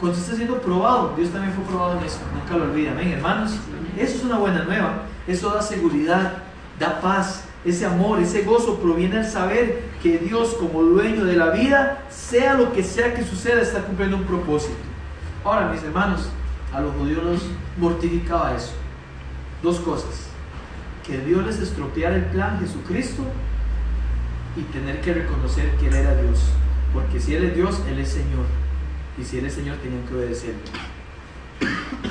Cuando 0.01 0.19
está 0.19 0.35
siendo 0.35 0.61
probado, 0.61 1.15
Dios 1.17 1.31
también 1.31 1.55
fue 1.55 1.65
probado 1.65 1.99
en 1.99 2.05
eso. 2.05 2.19
Nunca 2.35 2.57
lo 2.57 2.71
olviden, 2.71 2.99
hermanos. 2.99 3.53
Eso 3.97 4.17
es 4.17 4.25
una 4.25 4.39
buena 4.39 4.65
nueva. 4.65 5.05
Eso 5.29 5.51
da 5.51 5.63
seguridad, 5.63 6.39
da 6.79 7.01
paz. 7.01 7.45
Ese 7.65 7.87
amor, 7.87 8.19
ese 8.19 8.43
gozo 8.43 8.79
proviene 8.79 9.19
al 9.19 9.25
saber 9.25 9.85
que 10.03 10.19
Dios 10.19 10.55
como 10.55 10.83
dueño 10.83 11.25
de 11.25 11.37
la 11.37 11.51
vida, 11.51 12.03
sea 12.11 12.55
lo 12.55 12.73
que 12.73 12.83
sea 12.83 13.15
que 13.15 13.23
suceda, 13.23 13.61
está 13.61 13.83
cumpliendo 13.83 14.17
un 14.17 14.25
propósito. 14.25 14.75
Ahora, 15.45 15.69
mis 15.69 15.83
hermanos, 15.85 16.29
a 16.75 16.81
los 16.81 16.93
judíos 16.97 17.23
los 17.23 17.43
mortificaba 17.79 18.57
eso. 18.57 18.73
Dos 19.63 19.81
cosas. 19.81 20.29
Que 21.07 21.19
Dios 21.19 21.45
les 21.45 21.59
estropeara 21.59 22.17
el 22.17 22.25
plan 22.27 22.59
Jesucristo 22.61 23.23
y 24.57 24.63
tener 24.73 25.01
que 25.01 25.15
reconocer 25.15 25.71
que 25.77 25.89
Él 25.89 25.95
era 25.95 26.15
Dios. 26.21 26.41
Porque 26.93 27.21
si 27.21 27.35
Él 27.35 27.45
es 27.45 27.55
Dios, 27.55 27.81
Él 27.89 27.99
es 27.99 28.09
Señor. 28.09 28.47
Y 29.19 29.25
si 29.25 29.39
Él 29.39 29.47
es 29.47 29.55
Señor, 29.55 29.77
tenían 29.77 30.03
que 30.07 30.15
obedecerle. 30.15 30.63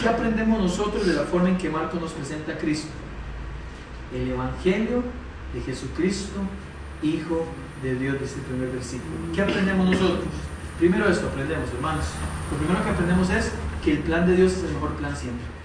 ¿Qué 0.02 0.10
aprendemos 0.10 0.60
nosotros 0.60 1.06
de 1.06 1.14
la 1.14 1.24
forma 1.24 1.50
en 1.50 1.58
que 1.58 1.70
Marcos 1.70 2.02
nos 2.02 2.12
presenta 2.12 2.54
a 2.54 2.58
Cristo? 2.58 2.90
El 4.14 4.32
Evangelio 4.32 5.04
de 5.54 5.62
Jesucristo, 5.62 6.40
Hijo 7.04 7.46
de 7.82 7.96
Dios, 7.96 8.20
dice 8.20 8.36
el 8.36 8.42
primer 8.42 8.70
versículo. 8.70 9.16
¿Qué 9.34 9.42
aprendemos 9.42 9.90
nosotros? 9.90 10.26
Primero 10.80 11.10
esto 11.10 11.28
aprendemos, 11.28 11.70
hermanos. 11.74 12.06
Lo 12.52 12.58
primero 12.58 12.84
que 12.84 12.90
aprendemos 12.90 13.30
es 13.30 13.52
que 13.84 13.94
el 13.94 14.00
plan 14.00 14.26
de 14.26 14.36
Dios 14.36 14.54
es 14.54 14.64
el 14.64 14.74
mejor 14.74 14.92
plan 14.96 15.16
siempre. 15.16 15.61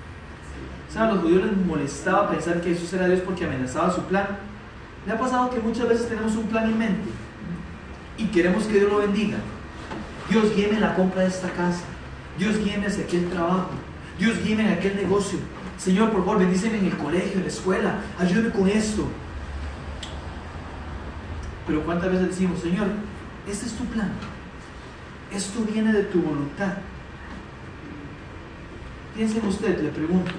¿Saben? 0.96 1.10
A 1.10 1.12
los 1.12 1.22
judíos 1.24 1.44
les 1.44 1.66
molestaba 1.66 2.30
pensar 2.30 2.60
que 2.62 2.70
Jesús 2.70 2.90
era 2.94 3.06
Dios 3.06 3.20
porque 3.20 3.44
amenazaba 3.44 3.94
su 3.94 4.00
plan. 4.04 4.26
Me 5.04 5.12
ha 5.12 5.18
pasado 5.18 5.50
que 5.50 5.60
muchas 5.60 5.86
veces 5.86 6.08
tenemos 6.08 6.34
un 6.36 6.46
plan 6.46 6.64
en 6.64 6.78
mente 6.78 7.10
y 8.16 8.24
queremos 8.28 8.64
que 8.64 8.78
Dios 8.78 8.90
lo 8.90 8.98
bendiga. 8.98 9.36
Dios 10.30 10.56
guíeme 10.56 10.80
la 10.80 10.94
compra 10.94 11.20
de 11.20 11.28
esta 11.28 11.50
casa. 11.50 11.84
Dios 12.38 12.58
guíeme 12.58 12.86
hacia 12.86 13.04
aquel 13.04 13.28
trabajo. 13.28 13.68
Dios 14.18 14.42
guíeme 14.42 14.66
en 14.66 14.78
aquel 14.78 14.96
negocio. 14.96 15.38
Señor, 15.76 16.10
por 16.10 16.24
favor, 16.24 16.38
bendíceme 16.38 16.78
en 16.78 16.86
el 16.86 16.96
colegio, 16.96 17.34
en 17.34 17.42
la 17.42 17.48
escuela. 17.48 17.94
Ayúdeme 18.18 18.50
con 18.50 18.66
esto. 18.66 19.06
Pero 21.66 21.82
¿cuántas 21.84 22.10
veces 22.10 22.28
decimos, 22.28 22.60
Señor, 22.60 22.86
este 23.46 23.66
es 23.66 23.72
tu 23.74 23.84
plan? 23.84 24.10
Esto 25.30 25.60
viene 25.70 25.92
de 25.92 26.04
tu 26.04 26.22
voluntad. 26.22 26.72
Piensen 29.14 29.46
usted, 29.46 29.82
le 29.82 29.90
pregunto, 29.90 30.32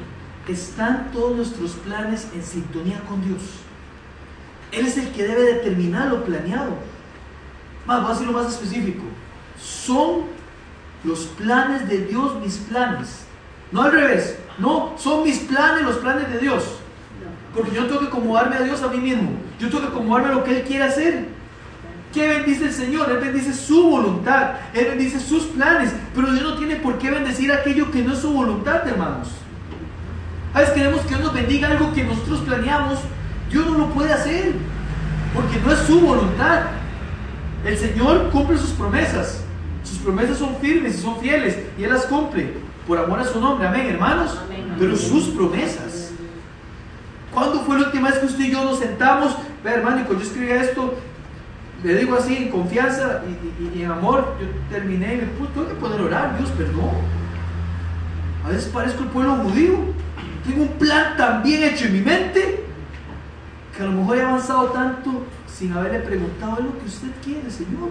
¿están 0.48 1.12
todos 1.12 1.36
nuestros 1.36 1.72
planes 1.74 2.28
en 2.34 2.44
sintonía 2.44 3.02
con 3.08 3.24
Dios? 3.24 3.42
Él 4.72 4.86
es 4.86 4.98
el 4.98 5.10
que 5.12 5.24
debe 5.24 5.54
determinar 5.54 6.08
lo 6.08 6.24
planeado. 6.24 6.72
Más, 7.86 8.02
voy 8.02 8.10
a 8.10 8.14
decirlo 8.14 8.34
más 8.34 8.54
específico. 8.54 9.04
Son 9.60 10.24
los 11.04 11.20
planes 11.38 11.88
de 11.88 12.00
Dios 12.06 12.36
mis 12.42 12.58
planes. 12.58 13.26
No 13.72 13.84
al 13.84 13.92
revés. 13.92 14.38
No, 14.58 14.94
son 14.98 15.24
mis 15.24 15.40
planes 15.40 15.84
los 15.84 15.98
planes 15.98 16.30
de 16.32 16.40
Dios. 16.40 16.64
Porque 17.54 17.72
yo 17.72 17.86
tengo 17.86 18.02
que 18.02 18.08
acomodarme 18.08 18.58
a 18.58 18.62
Dios 18.62 18.82
a 18.84 18.88
mí 18.90 18.98
mismo. 18.98 19.32
Yo 19.60 19.70
tengo 19.70 19.82
que 19.82 19.90
acomodarme 19.90 20.30
a 20.30 20.36
lo 20.36 20.44
que 20.44 20.58
Él 20.58 20.64
quiere 20.64 20.84
hacer. 20.84 21.28
¿Qué 22.14 22.28
bendice 22.28 22.66
el 22.66 22.74
Señor? 22.74 23.10
Él 23.10 23.18
bendice 23.18 23.54
su 23.54 23.90
voluntad. 23.90 24.56
Él 24.74 24.86
bendice 24.90 25.20
sus 25.20 25.44
planes. 25.46 25.94
Pero 26.14 26.32
Dios 26.32 26.44
no 26.44 26.58
tiene 26.58 26.78
por 26.78 26.98
qué 26.98 27.10
bendecir 27.10 27.52
aquello 27.52 27.90
que 27.92 28.04
no 28.04 28.14
es 28.14 28.20
su 28.20 28.32
voluntad, 28.32 28.88
hermanos. 28.88 29.30
A 30.58 30.62
veces 30.62 30.74
queremos 30.74 31.02
que 31.02 31.10
Dios 31.10 31.22
nos 31.22 31.34
bendiga 31.36 31.70
algo 31.70 31.94
que 31.94 32.04
nosotros 32.04 32.40
planeamos. 32.40 32.98
Dios 33.52 33.64
no 33.68 33.78
lo 33.78 33.90
puede 33.90 34.12
hacer. 34.12 34.54
Porque 35.32 35.60
no 35.64 35.72
es 35.72 35.78
su 35.82 36.00
voluntad. 36.00 36.62
El 37.64 37.78
Señor 37.78 38.32
cumple 38.32 38.58
sus 38.58 38.72
promesas. 38.72 39.44
Sus 39.84 40.00
promesas 40.00 40.40
son 40.40 40.56
firmes 40.56 40.98
y 40.98 41.02
son 41.04 41.20
fieles. 41.20 41.60
Y 41.78 41.84
Él 41.84 41.94
las 41.94 42.08
cumple. 42.08 42.56
Por 42.88 42.98
amor 42.98 43.20
a 43.20 43.26
su 43.26 43.40
nombre. 43.40 43.68
Amén, 43.68 43.86
hermanos. 43.86 44.36
Pero 44.80 44.96
sus 44.96 45.26
promesas. 45.26 46.12
¿Cuándo 47.32 47.60
fue 47.60 47.78
la 47.78 47.86
última 47.86 48.10
vez 48.10 48.18
que 48.18 48.26
usted 48.26 48.46
y 48.46 48.52
yo 48.52 48.64
nos 48.64 48.80
sentamos? 48.80 49.38
Ve, 49.64 49.70
hermano, 49.70 50.02
y 50.02 50.04
cuando 50.06 50.24
yo 50.24 50.28
escribía 50.28 50.64
esto, 50.64 50.96
le 51.84 51.96
digo 51.98 52.16
así 52.16 52.36
en 52.36 52.50
confianza 52.50 53.22
y, 53.76 53.84
en 53.84 53.92
amor, 53.92 54.34
yo 54.42 54.48
terminé 54.76 55.14
y 55.14 55.18
me 55.18 55.28
puse, 55.28 55.52
tengo 55.52 55.68
que 55.68 55.76
poder 55.76 56.02
orar, 56.02 56.36
Dios, 56.40 56.50
perdón. 56.50 56.96
A 58.44 58.50
veces 58.50 58.66
parezco 58.74 59.04
el 59.04 59.10
pueblo 59.10 59.36
judío. 59.36 59.97
Tengo 60.48 60.62
un 60.62 60.78
plan 60.80 61.18
tan 61.18 61.44
bien 61.44 61.62
hecho 61.64 61.86
en 61.86 61.94
mi 61.94 62.02
mente 62.02 62.64
que 63.76 63.84
a 63.84 63.86
lo 63.86 63.92
mejor 63.92 64.18
he 64.18 64.22
avanzado 64.22 64.68
tanto 64.68 65.24
sin 65.46 65.74
haberle 65.74 66.00
preguntado, 66.00 66.58
es 66.60 66.66
lo 66.66 66.80
que 66.80 66.86
usted 66.86 67.08
quiere, 67.24 67.52
Señor. 67.52 67.90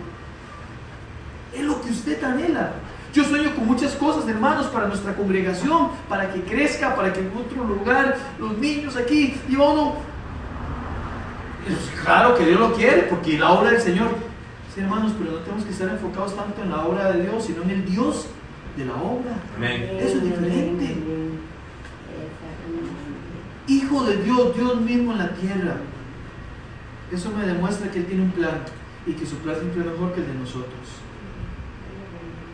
Es 1.54 1.62
lo 1.62 1.80
que 1.82 1.90
usted 1.90 2.22
anhela. 2.24 2.72
Yo 3.12 3.24
sueño 3.24 3.54
con 3.54 3.66
muchas 3.66 3.94
cosas, 3.94 4.28
hermanos, 4.28 4.66
para 4.66 4.88
nuestra 4.88 5.14
congregación, 5.14 5.90
para 6.08 6.32
que 6.32 6.42
crezca, 6.42 6.94
para 6.96 7.12
que 7.12 7.20
en 7.20 7.30
otro 7.36 7.64
lugar, 7.64 8.16
los 8.38 8.56
niños 8.58 8.96
aquí, 8.96 9.38
y 9.48 9.54
uno. 9.54 9.94
Claro 12.04 12.36
que 12.36 12.46
Dios 12.46 12.60
lo 12.60 12.72
quiere, 12.72 13.02
porque 13.02 13.38
la 13.38 13.52
obra 13.52 13.70
del 13.70 13.80
Señor. 13.80 14.08
Sí, 14.74 14.80
hermanos, 14.80 15.12
pero 15.18 15.32
no 15.32 15.38
tenemos 15.38 15.64
que 15.64 15.72
estar 15.72 15.88
enfocados 15.88 16.36
tanto 16.36 16.62
en 16.62 16.70
la 16.70 16.84
obra 16.84 17.12
de 17.12 17.22
Dios, 17.22 17.44
sino 17.44 17.62
en 17.62 17.70
el 17.70 17.84
Dios 17.84 18.26
de 18.76 18.84
la 18.84 18.94
obra. 18.94 19.32
Eso 19.98 20.18
es 20.18 20.22
diferente. 20.22 20.96
De 24.04 24.22
Dios, 24.22 24.54
Dios 24.54 24.80
mismo 24.80 25.12
en 25.12 25.18
la 25.18 25.30
tierra. 25.30 25.76
Eso 27.10 27.30
me 27.30 27.46
demuestra 27.46 27.90
que 27.90 28.00
Él 28.00 28.06
tiene 28.06 28.22
un 28.22 28.30
plan 28.30 28.60
y 29.06 29.12
que 29.12 29.26
su 29.26 29.36
plan 29.36 29.56
siempre 29.56 29.80
es 29.80 29.86
mejor 29.86 30.12
que 30.12 30.20
el 30.20 30.26
de 30.26 30.34
nosotros. 30.34 31.00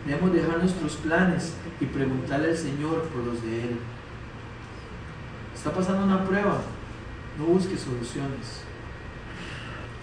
Debemos 0.07 0.33
dejar 0.33 0.59
nuestros 0.59 0.97
planes 0.97 1.55
y 1.81 1.87
preguntarle 1.87 2.51
al 2.51 2.57
Señor 2.57 3.03
por 3.09 3.25
los 3.25 3.43
de 3.43 3.63
Él. 3.65 3.79
Está 5.55 5.73
pasando 5.73 6.05
una 6.05 6.25
prueba. 6.25 6.61
No 7.39 7.45
busque 7.45 7.77
soluciones. 7.77 8.63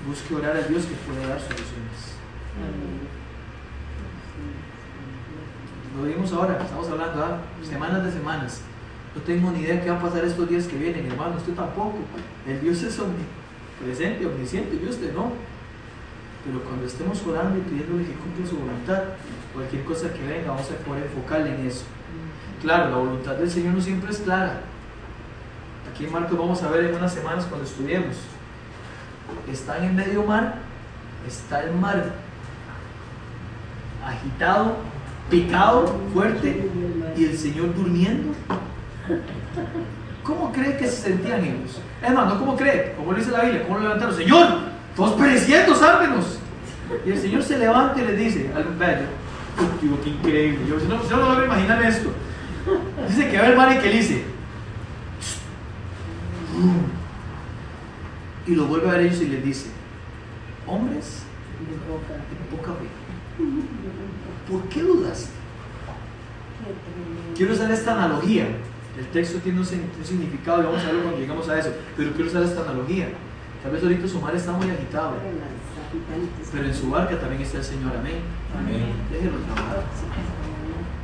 Busque 0.07 0.35
orar 0.35 0.55
a 0.55 0.61
Dios 0.61 0.85
que 0.85 0.95
pueda 0.95 1.27
dar 1.27 1.39
soluciones. 1.39 2.15
Lo 5.97 6.03
vimos 6.03 6.31
ahora, 6.31 6.59
estamos 6.61 6.87
hablando, 6.87 7.23
¿ah? 7.23 7.41
semanas 7.67 8.03
de 8.05 8.11
semanas. 8.11 8.61
No 9.15 9.21
tengo 9.21 9.51
ni 9.51 9.59
idea 9.59 9.81
qué 9.81 9.89
va 9.89 9.97
a 9.97 10.01
pasar 10.01 10.23
estos 10.23 10.47
días 10.49 10.65
que 10.65 10.77
vienen, 10.77 11.05
hermano. 11.07 11.35
Usted 11.37 11.53
tampoco. 11.53 11.97
El 12.47 12.61
Dios 12.61 12.81
es 12.83 12.99
omnipresente, 12.99 14.25
omnisciente, 14.25 14.79
y 14.81 14.87
usted 14.87 15.13
no. 15.13 15.31
Pero 16.45 16.63
cuando 16.63 16.85
estemos 16.85 17.21
orando 17.25 17.57
y 17.57 17.61
pidiéndole 17.61 18.05
que 18.05 18.13
cumpla 18.13 18.47
su 18.47 18.57
voluntad, 18.57 19.03
cualquier 19.53 19.83
cosa 19.83 20.13
que 20.13 20.25
venga, 20.25 20.51
vamos 20.51 20.69
a 20.71 20.85
poder 20.85 21.03
enfocarle 21.03 21.55
en 21.55 21.67
eso. 21.67 21.83
Claro, 22.61 22.91
la 22.91 22.97
voluntad 22.97 23.35
del 23.35 23.49
Señor 23.49 23.73
no 23.73 23.81
siempre 23.81 24.11
es 24.11 24.19
clara. 24.19 24.61
Aquí 25.91 26.05
en 26.05 26.13
Marcos 26.13 26.37
vamos 26.37 26.61
a 26.63 26.69
ver 26.69 26.85
en 26.85 26.95
unas 26.95 27.13
semanas 27.13 27.45
cuando 27.45 27.65
estudiemos. 27.65 28.15
Están 29.51 29.83
en 29.83 29.95
medio 29.95 30.23
mar, 30.23 30.55
está 31.27 31.63
el 31.63 31.75
mar 31.75 32.13
agitado, 34.05 34.77
picado, 35.29 35.99
fuerte, 36.13 36.69
y 37.17 37.25
el 37.25 37.37
Señor 37.37 37.75
durmiendo. 37.75 38.33
¿Cómo 40.23 40.51
cree 40.51 40.77
que 40.77 40.87
se 40.87 41.09
sentían 41.09 41.43
ellos? 41.43 41.81
Hermano, 42.01 42.37
¿cómo 42.37 42.55
cree? 42.55 42.93
¿Cómo 42.95 43.11
lo 43.11 43.17
dice 43.17 43.31
la 43.31 43.41
Biblia? 43.41 43.63
¿Cómo 43.63 43.77
lo 43.77 43.83
levantaron? 43.83 44.15
Señor, 44.15 44.47
todos 44.95 45.19
pereciendo, 45.19 45.75
sálvenos. 45.75 46.39
Y 47.05 47.11
el 47.11 47.17
Señor 47.17 47.43
se 47.43 47.57
levanta 47.57 48.01
y 48.01 48.05
le 48.05 48.15
dice 48.15 48.51
al 48.55 48.65
Digo, 49.81 49.99
qué 50.03 50.09
increíble. 50.09 50.59
Yo, 50.67 50.75
no, 50.87 51.09
yo 51.09 51.17
no 51.17 51.29
logro 51.29 51.45
imaginar 51.45 51.83
esto. 51.83 52.11
Dice 53.07 53.29
que 53.29 53.37
va 53.37 53.47
el 53.47 53.57
mar 53.57 53.75
y 53.75 53.79
que 53.79 53.89
le 53.89 53.95
dice. 53.95 54.23
Y 58.45 58.55
lo 58.55 58.65
vuelve 58.65 58.89
a 58.89 58.93
ver 58.93 59.01
ellos 59.01 59.21
y 59.21 59.27
les 59.27 59.43
dice, 59.43 59.69
hombres 60.65 61.23
de 61.59 62.55
poca 62.55 62.71
fe. 62.73 62.87
¿Por 64.51 64.63
qué 64.69 64.81
dudas? 64.81 65.29
Quiero 67.35 67.53
usar 67.53 67.71
esta 67.71 67.93
analogía. 67.93 68.47
El 68.99 69.07
texto 69.07 69.39
tiene 69.39 69.59
un, 69.59 69.65
significado 69.65 70.61
y 70.61 70.65
vamos 70.65 70.81
a 70.81 70.87
verlo 70.87 71.03
cuando 71.03 71.19
llegamos 71.21 71.47
a 71.47 71.57
eso. 71.57 71.73
Pero 71.95 72.11
quiero 72.11 72.29
usar 72.29 72.43
esta 72.43 72.63
analogía. 72.63 73.07
Tal 73.63 73.71
vez 73.71 73.81
ahorita 73.81 74.07
su 74.09 74.19
mar 74.19 74.35
está 74.35 74.51
muy 74.51 74.69
agitado. 74.69 75.13
Pero 76.51 76.65
en 76.65 76.75
su 76.75 76.89
barca 76.89 77.17
también 77.17 77.41
está 77.41 77.59
el 77.59 77.63
Señor. 77.63 77.93
Amén. 77.97 78.19
Amén. 78.53 78.91
Déjelo 79.09 79.37
trabajar. 79.37 79.83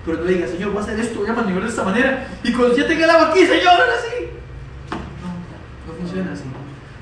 Pero 0.06 0.18
no 0.18 0.24
diga, 0.26 0.46
Señor, 0.46 0.72
voy 0.72 0.80
a 0.80 0.82
hacer 0.82 1.00
esto, 1.00 1.20
voy 1.20 1.30
a 1.30 1.34
maniobrar 1.34 1.64
de 1.64 1.70
esta 1.70 1.84
manera. 1.84 2.28
Y 2.44 2.52
cuando 2.52 2.76
ya 2.76 2.86
tenga 2.86 3.06
el 3.06 3.10
agua 3.10 3.30
aquí, 3.30 3.40
Señor, 3.40 3.68
ahora 3.68 3.94
sí. 4.04 4.26
No, 4.92 5.94
no 5.94 5.98
funciona 5.98 6.34
así. 6.34 6.44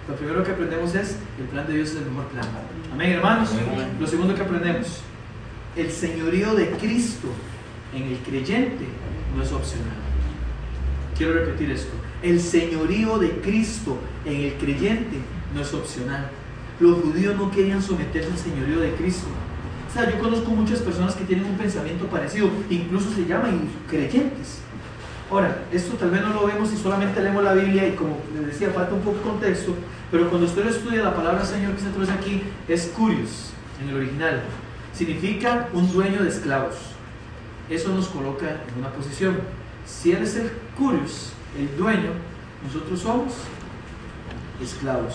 Lo 0.07 0.15
primero 0.15 0.43
que 0.43 0.51
aprendemos 0.51 0.93
es 0.93 1.17
el 1.39 1.45
plan 1.45 1.65
de 1.65 1.73
Dios 1.73 1.89
es 1.89 1.95
el 1.95 2.05
mejor 2.05 2.27
plan. 2.27 2.45
Amén, 2.93 3.13
hermanos. 3.13 3.49
Lo 3.99 4.05
segundo 4.05 4.35
que 4.35 4.43
aprendemos, 4.43 5.01
el 5.75 5.91
señorío 5.91 6.53
de 6.53 6.69
Cristo 6.71 7.29
en 7.95 8.03
el 8.03 8.17
creyente 8.19 8.85
no 9.35 9.41
es 9.41 9.51
opcional. 9.51 10.02
Quiero 11.17 11.33
repetir 11.33 11.71
esto. 11.71 11.93
El 12.21 12.39
señorío 12.39 13.17
de 13.19 13.31
Cristo 13.41 13.97
en 14.25 14.41
el 14.41 14.53
creyente 14.53 15.17
no 15.53 15.61
es 15.61 15.73
opcional. 15.73 16.29
Los 16.79 17.01
judíos 17.01 17.35
no 17.37 17.51
querían 17.51 17.81
someterse 17.81 18.31
al 18.31 18.37
señorío 18.37 18.79
de 18.79 18.93
Cristo. 18.95 19.27
O 19.89 19.93
sea, 19.93 20.09
yo 20.09 20.19
conozco 20.19 20.49
muchas 20.51 20.79
personas 20.79 21.15
que 21.15 21.23
tienen 21.23 21.45
un 21.45 21.55
pensamiento 21.55 22.07
parecido, 22.07 22.49
incluso 22.69 23.11
se 23.13 23.25
llaman 23.25 23.69
creyentes. 23.87 24.59
Ahora, 25.29 25.65
esto 25.71 25.95
tal 25.95 26.11
vez 26.11 26.21
no 26.21 26.33
lo 26.33 26.47
vemos 26.47 26.69
si 26.69 26.77
solamente 26.77 27.21
leemos 27.21 27.43
la 27.43 27.53
Biblia 27.53 27.87
y 27.87 27.91
como 27.91 28.17
les 28.35 28.47
decía, 28.47 28.69
falta 28.71 28.93
un 28.93 29.01
poco 29.01 29.17
de 29.17 29.23
contexto, 29.23 29.75
pero 30.11 30.29
cuando 30.29 30.47
usted 30.47 30.65
estudia 30.67 31.03
la 31.03 31.15
palabra 31.15 31.43
Señor 31.45 31.73
que 31.73 31.81
se 31.81 31.89
traduce 31.89 32.11
aquí, 32.11 32.43
es 32.67 32.91
curious 32.95 33.51
en 33.81 33.89
el 33.89 33.95
original. 33.95 34.43
Significa 34.93 35.69
un 35.73 35.91
dueño 35.91 36.23
de 36.23 36.29
esclavos. 36.29 36.75
Eso 37.69 37.89
nos 37.95 38.07
coloca 38.07 38.45
en 38.47 38.79
una 38.79 38.91
posición. 38.91 39.37
Si 39.85 40.11
Él 40.11 40.23
es 40.23 40.35
el 40.35 40.51
curious, 40.77 41.33
el 41.57 41.75
dueño, 41.77 42.11
nosotros 42.63 42.99
somos 42.99 43.33
esclavos. 44.61 45.13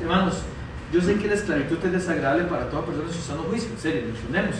Hermanos, 0.00 0.42
yo 0.92 1.00
sé 1.00 1.16
que 1.16 1.26
la 1.26 1.34
esclavitud 1.34 1.78
es 1.84 1.92
desagradable 1.92 2.44
para 2.44 2.68
toda 2.70 2.84
persona 2.84 3.08
en 3.08 3.14
su 3.14 3.20
sano 3.20 3.42
juicio, 3.42 3.70
en 3.70 3.78
serio, 3.78 4.02
entendemos. 4.08 4.56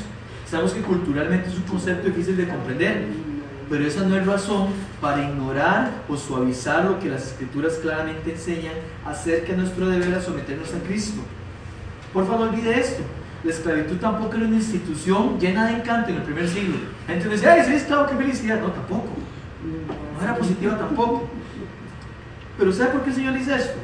Sabemos 0.49 0.73
que 0.73 0.81
culturalmente 0.81 1.49
es 1.49 1.57
un 1.57 1.63
concepto 1.65 2.09
difícil 2.09 2.37
de 2.37 2.49
comprender, 2.49 3.07
pero 3.69 3.85
esa 3.85 4.05
no 4.05 4.17
es 4.17 4.27
razón 4.27 4.69
para 5.01 5.23
ignorar 5.29 5.91
o 6.09 6.17
suavizar 6.17 6.85
lo 6.85 6.99
que 6.99 7.09
las 7.09 7.27
escrituras 7.27 7.75
claramente 7.75 8.33
enseñan 8.33 8.75
acerca 9.05 9.53
de 9.53 9.59
nuestro 9.59 9.89
deber 9.89 10.15
a 10.15 10.21
someternos 10.21 10.73
a 10.73 10.79
Cristo. 10.87 11.21
Por 12.13 12.27
favor, 12.27 12.47
no 12.47 12.53
olvide 12.53 12.79
esto. 12.79 13.03
La 13.45 13.51
esclavitud 13.51 13.97
tampoco 13.97 14.37
era 14.37 14.47
una 14.47 14.57
institución 14.57 15.39
llena 15.39 15.67
de 15.67 15.75
encanto 15.75 16.11
en 16.11 16.17
el 16.17 16.23
primer 16.23 16.49
siglo. 16.49 16.77
La 17.07 17.15
gente 17.15 17.29
decía, 17.29 17.53
¡ay, 17.53 17.65
soy 17.65 17.75
esclavo, 17.75 18.07
qué 18.07 18.17
felicidad! 18.17 18.61
No, 18.61 18.71
tampoco. 18.71 19.09
No 20.19 20.25
era 20.25 20.37
positiva 20.37 20.77
tampoco. 20.77 21.29
Pero 22.59 22.73
¿sabe 22.73 22.91
por 22.91 23.03
qué 23.03 23.11
el 23.11 23.17
Señor 23.17 23.35
dice 23.35 23.55
esto? 23.55 23.79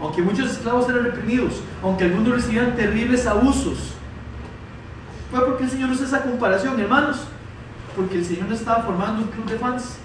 aunque 0.00 0.22
muchos 0.22 0.50
esclavos 0.50 0.88
eran 0.88 1.04
reprimidos, 1.04 1.62
aunque 1.82 2.04
algunos 2.04 2.34
recibían 2.34 2.74
terribles 2.76 3.26
abusos, 3.26 3.94
fue 5.30 5.44
porque 5.44 5.64
el 5.64 5.70
Señor 5.70 5.90
usa 5.90 6.06
esa 6.06 6.22
comparación, 6.22 6.78
hermanos, 6.78 7.26
porque 7.96 8.16
el 8.16 8.24
Señor 8.24 8.48
no 8.48 8.54
estaba 8.54 8.82
formando 8.82 9.22
un 9.22 9.28
club 9.28 9.46
de 9.46 9.58
fans. 9.58 9.96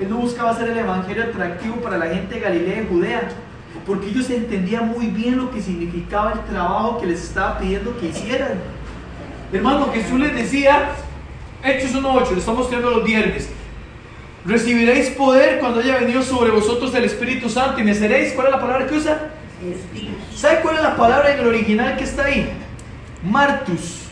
Él 0.00 0.10
no 0.10 0.16
buscaba 0.16 0.50
hacer 0.50 0.70
el 0.70 0.78
evangelio 0.78 1.24
atractivo 1.24 1.76
para 1.76 1.98
la 1.98 2.06
gente 2.06 2.34
de 2.34 2.40
Galilea 2.40 2.82
y 2.82 2.86
Judea, 2.88 3.28
porque 3.86 4.08
ellos 4.08 4.28
entendían 4.30 4.88
muy 4.88 5.08
bien 5.08 5.36
lo 5.36 5.50
que 5.50 5.60
significaba 5.60 6.32
el 6.32 6.40
trabajo 6.40 6.98
que 6.98 7.06
les 7.06 7.22
estaba 7.22 7.58
pidiendo 7.58 7.96
que 7.98 8.08
hicieran. 8.08 8.58
Hermano, 9.52 9.88
Jesús 9.92 10.18
les 10.18 10.34
decía, 10.34 10.90
Hechos 11.62 11.94
1.8, 11.94 12.30
le 12.32 12.38
estamos 12.38 12.62
estudiando 12.62 12.90
los 12.90 13.04
viernes, 13.04 13.50
Recibiréis 14.44 15.08
poder 15.10 15.58
cuando 15.58 15.80
haya 15.80 15.96
venido 15.96 16.22
sobre 16.22 16.50
vosotros 16.50 16.94
el 16.94 17.04
Espíritu 17.04 17.48
Santo 17.48 17.80
y 17.80 17.84
me 17.84 17.94
seréis. 17.94 18.32
¿Cuál 18.32 18.48
es 18.48 18.52
la 18.52 18.60
palabra 18.60 18.86
que 18.86 18.94
usa? 18.94 19.30
¿Sabe 20.34 20.60
cuál 20.60 20.76
es 20.76 20.82
la 20.82 20.96
palabra 20.96 21.32
en 21.32 21.40
el 21.40 21.46
original 21.46 21.96
que 21.96 22.04
está 22.04 22.26
ahí? 22.26 22.50
Martus, 23.22 24.02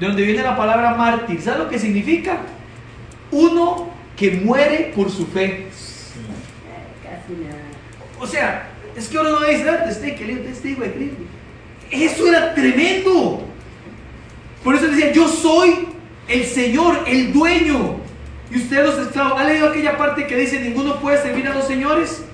de 0.00 0.06
donde 0.06 0.22
viene 0.22 0.42
la 0.42 0.56
palabra 0.56 0.94
mártir. 0.94 1.40
¿Sabe 1.40 1.58
lo 1.58 1.68
que 1.68 1.78
significa? 1.78 2.38
Uno 3.30 3.90
que 4.16 4.32
muere 4.32 4.92
por 4.94 5.08
su 5.08 5.26
fe. 5.26 5.68
O 8.18 8.26
sea, 8.26 8.68
es 8.96 9.08
que 9.08 9.16
ahora 9.16 9.30
no 9.30 9.40
dice, 9.40 9.70
ah, 9.70 9.84
testigo 9.84 10.82
de 10.82 10.92
Cristo. 10.92 11.22
Eso 11.90 12.26
era 12.26 12.54
tremendo. 12.54 13.44
Por 14.64 14.74
eso 14.74 14.88
decía, 14.88 15.12
yo 15.12 15.28
soy 15.28 15.88
el 16.26 16.44
Señor, 16.44 17.04
el 17.06 17.32
dueño. 17.32 17.99
Y 18.50 18.56
ustedes 18.56 18.84
los 18.84 18.98
esclavos, 18.98 19.40
¿ha 19.40 19.44
leído 19.44 19.68
aquella 19.68 19.96
parte 19.96 20.26
que 20.26 20.36
dice 20.36 20.60
ninguno 20.60 21.00
puede 21.00 21.22
servir 21.22 21.46
a 21.46 21.52
dos 21.52 21.66
señores? 21.66 22.24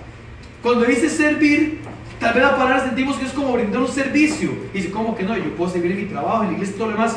Cuando 0.62 0.86
dice 0.86 1.10
servir, 1.10 1.80
tal 2.18 2.34
vez 2.34 2.42
la 2.42 2.56
palabra 2.56 2.84
sentimos 2.84 3.16
que 3.16 3.26
es 3.26 3.32
como 3.32 3.52
brindar 3.52 3.82
un 3.82 3.88
servicio. 3.88 4.50
Y 4.72 4.78
dice, 4.78 4.90
¿cómo 4.90 5.14
que 5.14 5.24
no? 5.24 5.36
Yo 5.36 5.54
puedo 5.56 5.70
servir 5.70 5.92
en 5.92 5.98
mi 5.98 6.04
trabajo, 6.04 6.42
en 6.42 6.48
la 6.48 6.54
iglesia 6.54 6.74
y 6.74 6.78
todo 6.78 6.88
lo 6.88 6.94
demás. 6.94 7.16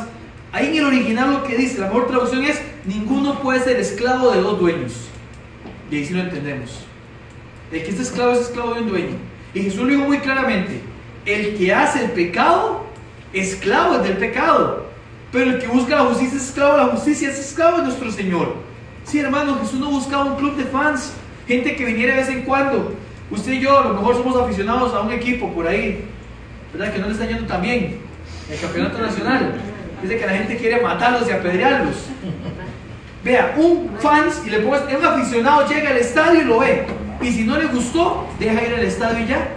Ahí 0.51 0.67
en 0.67 0.77
el 0.77 0.85
original 0.85 1.31
lo 1.31 1.43
que 1.43 1.55
dice, 1.55 1.79
la 1.79 1.87
mejor 1.87 2.07
traducción 2.07 2.43
es, 2.43 2.61
ninguno 2.85 3.39
puede 3.39 3.61
ser 3.61 3.77
esclavo 3.77 4.31
de 4.31 4.41
dos 4.41 4.59
dueños. 4.59 4.93
Y 5.89 5.95
ahí 5.95 6.05
sí 6.05 6.13
lo 6.13 6.21
entendemos. 6.21 6.85
El 7.71 7.83
que 7.83 7.89
es 7.89 7.99
esclavo 7.99 8.33
es 8.33 8.41
esclavo 8.41 8.73
de 8.73 8.81
un 8.81 8.89
dueño. 8.89 9.15
Y 9.53 9.61
Jesús 9.61 9.79
lo 9.79 9.87
dijo 9.87 10.03
muy 10.03 10.19
claramente, 10.19 10.81
el 11.25 11.55
que 11.57 11.73
hace 11.73 12.05
el 12.05 12.11
pecado, 12.11 12.85
esclavo 13.31 13.95
es 13.95 14.03
del 14.03 14.17
pecado. 14.17 14.89
Pero 15.31 15.51
el 15.51 15.59
que 15.59 15.67
busca 15.67 15.95
la 15.95 16.05
justicia 16.05 16.37
es 16.37 16.47
esclavo 16.47 16.77
la 16.77 16.85
justicia, 16.87 17.29
es 17.29 17.39
esclavo 17.39 17.77
de 17.77 17.83
nuestro 17.83 18.11
Señor. 18.11 18.68
Sí, 19.03 19.19
hermano, 19.19 19.57
Jesús 19.61 19.79
no 19.79 19.89
buscaba 19.89 20.25
un 20.25 20.35
club 20.35 20.55
de 20.55 20.65
fans, 20.65 21.13
gente 21.47 21.75
que 21.75 21.85
viniera 21.85 22.15
de 22.15 22.21
vez 22.21 22.29
en 22.29 22.43
cuando. 22.43 22.93
Usted 23.31 23.53
y 23.53 23.59
yo 23.59 23.79
a 23.79 23.83
lo 23.85 23.93
mejor 23.93 24.15
somos 24.15 24.35
aficionados 24.35 24.93
a 24.93 25.01
un 25.01 25.11
equipo 25.11 25.51
por 25.53 25.67
ahí, 25.67 26.05
¿verdad? 26.73 26.93
Que 26.93 26.99
no 26.99 27.07
le 27.07 27.13
está 27.13 27.25
yendo 27.25 27.45
tan 27.45 27.61
bien. 27.61 27.97
El 28.51 28.59
campeonato 28.59 28.99
nacional. 28.99 29.53
Dice 30.01 30.17
que 30.17 30.25
la 30.25 30.33
gente 30.33 30.57
quiere 30.57 30.81
matarlos 30.81 31.27
y 31.27 31.31
apedrearlos. 31.31 31.95
Vea, 33.23 33.55
un 33.57 33.91
fans 33.99 34.41
y 34.45 34.49
le 34.49 34.59
pongo, 34.59 34.77
un 34.77 35.05
aficionado 35.05 35.67
llega 35.67 35.89
al 35.89 35.97
estadio 35.97 36.41
y 36.41 36.45
lo 36.45 36.59
ve. 36.59 36.85
Y 37.21 37.31
si 37.31 37.43
no 37.43 37.57
le 37.57 37.65
gustó, 37.65 38.25
deja 38.39 38.63
ir 38.63 38.73
al 38.73 38.83
estadio 38.83 39.25
y 39.25 39.27
ya. 39.27 39.49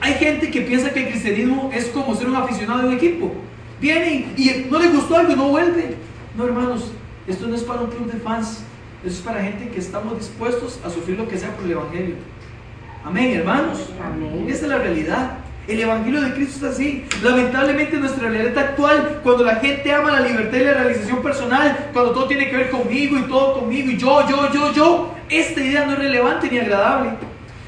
Hay 0.00 0.14
gente 0.14 0.50
que 0.50 0.60
piensa 0.60 0.92
que 0.92 1.04
el 1.04 1.08
cristianismo 1.08 1.70
es 1.74 1.86
como 1.86 2.14
ser 2.14 2.28
un 2.28 2.36
aficionado 2.36 2.82
de 2.82 2.88
un 2.88 2.94
equipo. 2.94 3.32
Viene 3.80 4.26
y 4.36 4.66
no 4.70 4.78
le 4.78 4.88
gustó 4.88 5.16
algo 5.16 5.32
y 5.32 5.36
no 5.36 5.48
vuelve. 5.48 5.96
No, 6.36 6.44
hermanos, 6.44 6.92
esto 7.28 7.46
no 7.46 7.54
es 7.54 7.62
para 7.62 7.82
un 7.82 7.90
club 7.90 8.10
de 8.10 8.18
fans, 8.18 8.62
esto 9.04 9.18
es 9.18 9.24
para 9.24 9.42
gente 9.42 9.68
que 9.68 9.78
estamos 9.78 10.18
dispuestos 10.18 10.80
a 10.84 10.90
sufrir 10.90 11.18
lo 11.18 11.28
que 11.28 11.38
sea 11.38 11.54
por 11.54 11.64
el 11.66 11.72
Evangelio. 11.72 12.14
Amén, 13.04 13.38
hermanos. 13.38 13.90
Amén. 14.02 14.46
Esa 14.48 14.64
es 14.64 14.68
la 14.68 14.78
realidad. 14.78 15.38
El 15.68 15.80
Evangelio 15.80 16.22
de 16.22 16.32
Cristo 16.32 16.66
es 16.66 16.74
así. 16.74 17.04
Lamentablemente 17.22 17.98
nuestra 17.98 18.30
realidad 18.30 18.56
actual, 18.56 19.20
cuando 19.22 19.44
la 19.44 19.56
gente 19.56 19.92
ama 19.92 20.12
la 20.12 20.20
libertad 20.20 20.56
y 20.56 20.64
la 20.64 20.74
realización 20.74 21.22
personal, 21.22 21.90
cuando 21.92 22.12
todo 22.12 22.26
tiene 22.26 22.48
que 22.48 22.56
ver 22.56 22.70
conmigo 22.70 23.18
y 23.18 23.22
todo 23.22 23.60
conmigo 23.60 23.90
y 23.90 23.98
yo, 23.98 24.26
yo, 24.28 24.50
yo, 24.52 24.72
yo, 24.72 25.14
esta 25.28 25.60
idea 25.60 25.84
no 25.84 25.92
es 25.92 25.98
relevante 25.98 26.50
ni 26.50 26.58
agradable. 26.58 27.10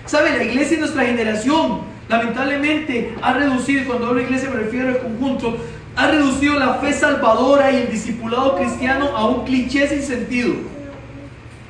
¿Sabe? 0.06 0.30
La 0.36 0.44
iglesia 0.44 0.76
de 0.76 0.80
nuestra 0.80 1.04
generación, 1.04 1.82
lamentablemente, 2.08 3.14
ha 3.20 3.34
reducido, 3.34 3.84
cuando 3.84 4.06
hablo 4.06 4.20
de 4.20 4.26
iglesia 4.26 4.48
me 4.48 4.56
refiero 4.56 4.88
al 4.88 4.98
conjunto, 4.98 5.58
ha 6.00 6.10
reducido 6.10 6.58
la 6.58 6.74
fe 6.76 6.94
salvadora 6.94 7.70
y 7.70 7.76
el 7.76 7.90
discipulado 7.90 8.56
cristiano 8.56 9.14
a 9.14 9.26
un 9.26 9.44
cliché 9.44 9.86
sin 9.86 10.02
sentido, 10.02 10.54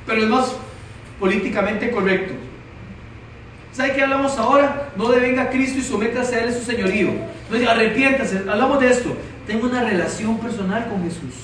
pero 0.06 0.22
es 0.22 0.28
más 0.28 0.54
políticamente 1.18 1.90
correcto. 1.90 2.34
¿Sabe 3.72 3.92
qué 3.92 4.02
hablamos 4.02 4.38
ahora? 4.38 4.92
No 4.96 5.08
devenga 5.08 5.42
a 5.42 5.50
Cristo 5.50 5.80
y 5.80 5.82
sométase 5.82 6.36
a 6.36 6.44
Él 6.44 6.54
su 6.54 6.62
señorío. 6.64 7.10
No 7.50 7.70
arrepiéntase. 7.70 8.42
Hablamos 8.48 8.80
de 8.80 8.90
esto. 8.90 9.16
Tengo 9.46 9.66
una 9.66 9.82
relación 9.82 10.38
personal 10.38 10.88
con 10.88 11.02
Jesús. 11.02 11.34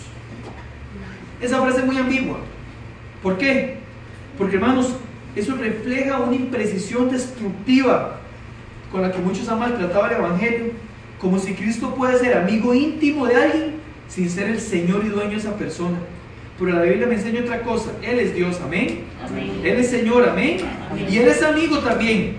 Esa 1.41 1.61
frase 1.61 1.81
es 1.81 1.87
muy 1.87 1.99
ambigua. 1.99 2.39
¿Por 3.23 3.37
qué? 3.37 3.79
Porque 4.39 4.57
hermanos, 4.57 4.95
eso 5.35 5.57
refleja 5.57 6.19
una 6.19 6.37
imprecisión 6.37 7.11
destructiva 7.11 8.21
con 8.93 9.03
la 9.03 9.11
que 9.11 9.19
muchos 9.19 9.49
han 9.49 9.59
maltratado 9.59 10.07
el 10.07 10.13
Evangelio 10.13 10.86
como 11.21 11.39
si 11.39 11.55
Cristo 11.55 11.95
puede 11.95 12.19
ser 12.19 12.37
amigo 12.37 12.75
íntimo 12.75 13.27
de 13.27 13.37
alguien 13.37 13.77
sin 14.09 14.31
ser 14.31 14.51
el 14.51 14.61
Señor 14.61 15.05
y 15.05 15.09
dueño 15.09 15.31
de 15.31 15.37
esa 15.37 15.57
persona. 15.57 15.99
Pero 16.59 16.73
la 16.73 16.83
Biblia 16.83 17.07
me 17.07 17.15
enseña 17.15 17.41
otra 17.43 17.63
cosa. 17.63 17.91
Él 18.03 18.19
es 18.19 18.35
Dios, 18.35 18.61
amén. 18.65 19.01
Él 19.63 19.79
es 19.79 19.91
Señor, 19.91 20.29
amén. 20.29 20.59
Y 21.11 21.19
Él 21.19 21.29
es 21.29 21.43
amigo 21.43 21.79
también. 21.81 22.37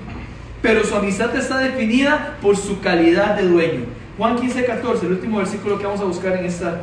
Pero 0.61 0.83
su 0.83 0.95
amistad 0.95 1.35
está 1.35 1.59
definida 1.59 2.37
por 2.41 2.57
su 2.57 2.79
calidad 2.79 3.35
de 3.35 3.47
dueño. 3.47 3.85
Juan 4.17 4.37
15, 4.39 4.65
14, 4.65 5.05
el 5.05 5.11
último 5.13 5.37
versículo 5.37 5.77
que 5.77 5.85
vamos 5.85 6.01
a 6.01 6.05
buscar 6.05 6.35
en 6.37 6.45
esta 6.45 6.81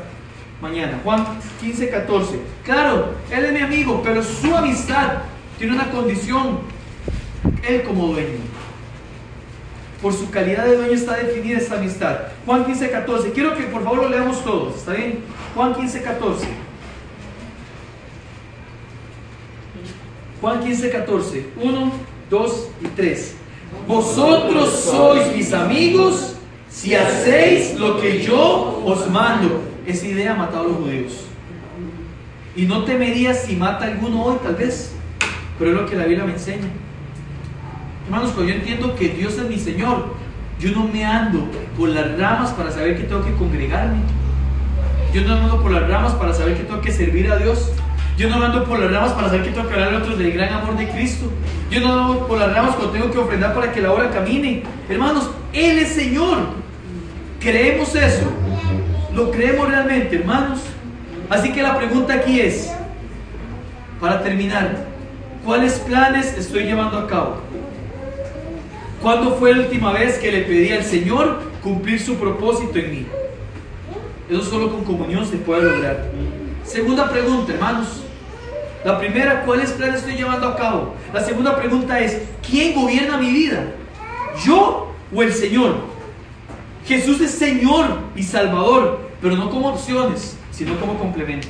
mañana. 0.63 1.01
Juan 1.03 1.27
15, 1.61 1.91
14. 1.91 2.39
Claro, 2.65 3.15
Él 3.31 3.45
es 3.47 3.53
mi 3.53 3.61
amigo, 3.61 4.01
pero 4.05 4.23
su 4.23 4.55
amistad 4.55 5.23
tiene 5.59 5.75
una 5.75 5.91
condición. 5.91 6.61
Él 7.67 7.83
como 7.83 8.09
dueño. 8.09 8.54
Por 10.05 10.13
su 10.13 10.29
calidad 10.29 10.67
de 10.67 10.77
dueño 10.77 10.93
está 10.93 11.17
definida 11.17 11.57
esta 11.57 11.79
amistad. 11.79 12.19
Juan 12.45 12.67
15, 12.67 12.91
14. 12.91 13.33
Quiero 13.33 13.57
que 13.57 13.63
por 13.63 13.83
favor 13.83 14.03
lo 14.03 14.11
leamos 14.11 14.45
todos. 14.45 14.77
¿Está 14.77 14.93
bien? 14.93 15.21
Juan 15.55 15.75
15, 15.75 16.03
14. 16.03 16.47
Juan 20.43 20.61
15, 20.63 20.91
14. 20.91 21.47
1, 21.57 21.93
2 22.29 22.69
y 22.83 22.87
3. 22.89 23.35
Vosotros 23.89 24.79
sois 24.85 25.35
mis 25.35 25.55
amigos 25.55 26.37
si 26.69 26.95
hacéis 26.95 27.81
lo 27.81 27.99
que 27.99 28.23
yo 28.23 28.83
os 28.85 29.09
mando. 29.09 29.63
Esa 29.87 30.07
idea 30.07 30.33
ha 30.35 30.37
matado 30.37 30.67
a 30.67 30.69
los 30.69 30.77
judíos. 30.77 31.13
Y 32.55 32.67
no 32.67 32.85
temerías 32.85 33.45
si 33.45 33.57
mata 33.57 33.87
alguno 33.87 34.23
hoy, 34.23 34.37
tal 34.43 34.57
vez. 34.57 34.93
Pero 35.59 35.71
es 35.71 35.77
lo 35.79 35.87
que 35.87 35.97
la 35.97 36.05
Biblia 36.05 36.27
me 36.27 36.35
enseña. 36.35 36.84
Hermanos, 38.05 38.33
cuando 38.33 38.53
yo 38.53 38.59
entiendo 38.59 38.95
que 38.95 39.09
Dios 39.09 39.39
es 39.39 39.49
mi 39.49 39.59
Señor, 39.59 40.15
yo 40.61 40.73
no 40.73 40.89
me 40.89 41.05
ando 41.05 41.49
por 41.77 41.89
las 41.89 42.19
ramas 42.19 42.51
para 42.53 42.71
saber 42.71 42.97
que 42.97 43.05
tengo 43.05 43.25
que 43.25 43.33
congregarme. 43.33 43.99
Yo 45.13 45.23
no 45.23 45.35
ando 45.35 45.63
por 45.63 45.71
las 45.71 45.89
ramas 45.89 46.13
para 46.15 46.35
saber 46.35 46.57
que 46.57 46.65
tengo 46.65 46.81
que 46.81 46.93
servir 46.93 47.31
a 47.31 47.37
Dios. 47.37 47.73
Yo 48.17 48.29
no 48.29 48.45
ando 48.45 48.65
por 48.65 48.79
las 48.79 48.93
ramas 48.93 49.13
para 49.13 49.29
saber 49.29 49.45
que 49.45 49.51
tengo 49.51 49.69
que 49.69 49.75
hablar 49.75 49.95
a 49.95 49.99
otros 49.99 50.19
del 50.19 50.33
gran 50.33 50.53
amor 50.53 50.77
de 50.77 50.89
Cristo. 50.89 51.31
Yo 51.71 51.81
no 51.81 51.93
ando 51.93 52.27
por 52.27 52.39
las 52.39 52.53
ramas 52.55 52.77
cuando 52.77 52.93
tengo 52.93 53.11
que 53.11 53.19
ofrendar 53.19 53.55
para 53.55 53.73
que 53.73 53.81
la 53.81 53.93
obra 53.93 54.11
camine. 54.11 54.63
Hermanos, 54.89 55.31
Él 55.53 55.79
es 55.79 55.89
Señor. 55.89 56.39
¿Creemos 57.41 57.95
eso? 57.95 58.31
¿Lo 59.15 59.31
creemos 59.31 59.69
realmente, 59.69 60.17
hermanos? 60.17 60.61
Así 61.31 61.53
que 61.53 61.63
la 61.63 61.77
pregunta 61.77 62.15
aquí 62.15 62.41
es, 62.41 62.73
para 64.01 64.23
terminar, 64.23 64.87
¿cuáles 65.45 65.75
planes 65.81 66.37
estoy 66.37 66.65
llevando 66.65 66.99
a 66.99 67.07
cabo? 67.07 67.44
¿Cuándo 69.05 69.35
fue 69.35 69.55
la 69.55 69.65
última 69.65 69.93
vez 69.93 70.17
que 70.17 70.33
le 70.33 70.41
pedí 70.45 70.73
al 70.73 70.83
Señor 70.83 71.43
cumplir 71.63 72.01
su 72.01 72.17
propósito 72.17 72.79
en 72.79 72.91
mí? 72.91 73.07
Eso 74.31 74.43
solo 74.43 74.71
con 74.73 74.83
comunión 74.83 75.27
se 75.27 75.37
puede 75.37 75.63
lograr. 75.63 76.11
Segunda 76.65 77.11
pregunta, 77.11 77.53
hermanos. 77.53 78.03
La 78.83 78.99
primera, 78.99 79.43
¿cuáles 79.43 79.73
planes 79.73 79.97
estoy 79.97 80.15
llevando 80.15 80.49
a 80.49 80.57
cabo? 80.57 80.95
La 81.13 81.21
segunda 81.21 81.55
pregunta 81.55 82.01
es, 82.01 82.23
¿quién 82.49 82.75
gobierna 82.75 83.19
mi 83.19 83.31
vida? 83.31 83.75
¿Yo 84.43 84.95
o 85.15 85.23
el 85.23 85.35
Señor? 85.35 85.75
Jesús 86.87 87.21
es 87.21 87.33
Señor 87.33 87.85
y 88.17 88.23
Salvador, 88.23 89.11
pero 89.21 89.37
no 89.37 89.51
como 89.51 89.69
opciones, 89.69 90.39
sino 90.51 90.81
como 90.81 90.99
complemento. 90.99 91.49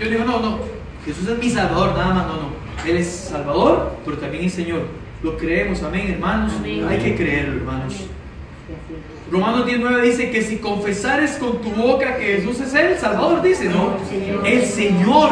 Yo 0.00 0.10
digo, 0.10 0.24
no, 0.24 0.40
no, 0.40 0.58
Jesús 1.04 1.28
es 1.28 1.38
mi 1.38 1.48
Salvador, 1.48 1.92
nada 1.96 2.12
más, 2.12 2.26
no, 2.26 2.32
no. 2.32 2.48
Él 2.84 2.96
es 2.96 3.06
Salvador, 3.06 3.92
pero 4.04 4.18
también 4.18 4.46
es 4.46 4.54
Señor. 4.54 4.97
Lo 5.22 5.36
creemos, 5.36 5.82
amén, 5.82 6.12
hermanos. 6.12 6.52
Hay 6.64 6.98
que 6.98 7.16
creerlo, 7.16 7.56
hermanos. 7.56 8.06
Romanos 9.30 9.66
19 9.66 10.02
dice 10.02 10.30
que 10.30 10.42
si 10.42 10.58
confesares 10.58 11.32
con 11.32 11.60
tu 11.60 11.70
boca 11.70 12.16
que 12.16 12.36
Jesús 12.36 12.60
es 12.60 12.72
el 12.74 12.96
Salvador, 12.98 13.42
dice, 13.42 13.68
¿no? 13.68 13.96
El 14.44 14.64
Señor, 14.64 15.30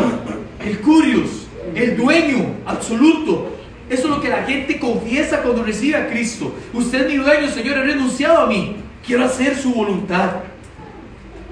el 0.64 0.80
Curios, 0.80 1.46
el 1.74 1.96
dueño 1.96 2.56
absoluto. 2.66 3.52
Eso 3.88 4.04
es 4.04 4.10
lo 4.10 4.20
que 4.20 4.28
la 4.28 4.42
gente 4.42 4.80
confiesa 4.80 5.42
cuando 5.42 5.62
recibe 5.62 5.96
a 5.96 6.08
Cristo. 6.08 6.52
Usted 6.72 7.02
es 7.02 7.08
mi 7.08 7.16
dueño, 7.16 7.48
Señor, 7.48 7.78
he 7.78 7.82
renunciado 7.84 8.38
a 8.38 8.46
mí. 8.46 8.76
Quiero 9.06 9.24
hacer 9.24 9.56
su 9.56 9.72
voluntad. 9.72 10.42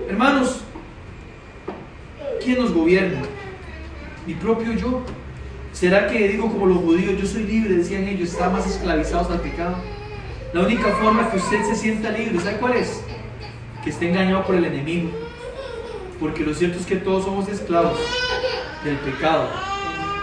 Hermanos, 0.09 0.61
¿quién 2.43 2.59
nos 2.59 2.73
gobierna? 2.75 3.23
Mi 4.27 4.35
propio 4.35 4.73
yo. 4.73 5.03
¿Será 5.75 6.07
que 6.07 6.29
digo 6.29 6.49
como 6.51 6.67
los 6.67 6.79
judíos, 6.79 7.21
yo 7.21 7.27
soy 7.27 7.43
libre, 7.43 7.75
decían 7.75 8.07
ellos, 8.07 8.31
están 8.31 8.53
más 8.53 8.65
esclavizados 8.65 9.29
al 9.33 9.41
pecado? 9.41 9.75
La 10.53 10.61
única 10.61 10.89
forma 11.03 11.29
que 11.29 11.37
usted 11.37 11.65
se 11.65 11.75
sienta 11.75 12.13
libre, 12.13 12.39
¿sabe 12.39 12.59
cuál 12.59 12.75
es? 12.75 13.03
Que 13.83 13.91
esté 13.91 14.09
engañado 14.09 14.45
por 14.45 14.55
el 14.55 14.65
enemigo. 14.65 15.11
Porque 16.21 16.45
lo 16.45 16.55
cierto 16.55 16.79
es 16.79 16.87
que 16.87 16.95
todos 16.95 17.25
somos 17.25 17.49
esclavos 17.49 17.99
del 18.85 18.97
pecado 18.99 19.49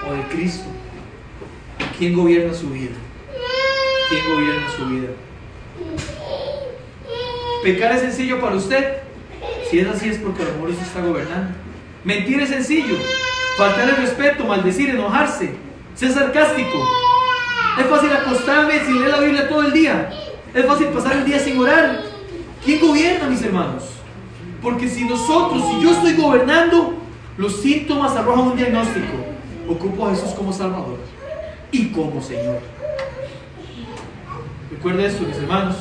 o 0.08 0.14
de 0.14 0.24
Cristo. 0.34 0.64
¿Quién 1.98 2.16
gobierna 2.16 2.54
su 2.54 2.70
vida? 2.70 2.96
¿Quién 4.10 4.34
gobierna 4.34 4.70
su 4.70 4.86
vida? 4.86 5.10
¿Pecar 7.62 7.92
es 7.92 8.02
sencillo 8.02 8.40
para 8.40 8.56
usted? 8.56 9.00
Si 9.70 9.80
es 9.80 9.88
así 9.88 10.08
es 10.08 10.18
porque 10.18 10.44
a 10.44 10.46
lo 10.46 10.54
mejor 10.54 10.70
está 10.72 11.02
gobernando. 11.02 11.54
Mentir 12.06 12.40
es 12.40 12.50
sencillo. 12.50 12.96
Faltar 13.62 13.90
el 13.90 13.98
respeto, 13.98 14.44
maldecir, 14.44 14.90
enojarse, 14.90 15.54
ser 15.94 16.12
sarcástico. 16.12 16.84
Es 17.80 17.86
fácil 17.86 18.12
acostarme 18.12 18.84
sin 18.84 19.00
leer 19.00 19.12
la 19.12 19.20
Biblia 19.20 19.48
todo 19.48 19.62
el 19.62 19.72
día. 19.72 20.10
Es 20.52 20.66
fácil 20.66 20.88
pasar 20.88 21.18
el 21.18 21.26
día 21.26 21.38
sin 21.38 21.60
orar. 21.60 22.02
¿Quién 22.66 22.80
gobierna, 22.80 23.30
mis 23.30 23.44
hermanos? 23.44 23.84
Porque 24.64 24.90
si 24.90 25.04
nosotros, 25.04 25.64
si 25.70 25.84
yo 25.84 25.92
estoy 25.92 26.16
gobernando, 26.16 26.96
los 27.38 27.62
síntomas 27.62 28.16
arrojan 28.16 28.48
un 28.48 28.58
diagnóstico. 28.58 29.14
Ocupo 29.70 30.08
a 30.08 30.10
Jesús 30.10 30.32
como 30.32 30.52
Salvador 30.52 30.98
y 31.72 31.90
como 31.90 32.20
Señor. 32.20 32.62
Recuerda 34.72 35.06
esto, 35.06 35.24
mis 35.24 35.38
hermanos. 35.38 35.76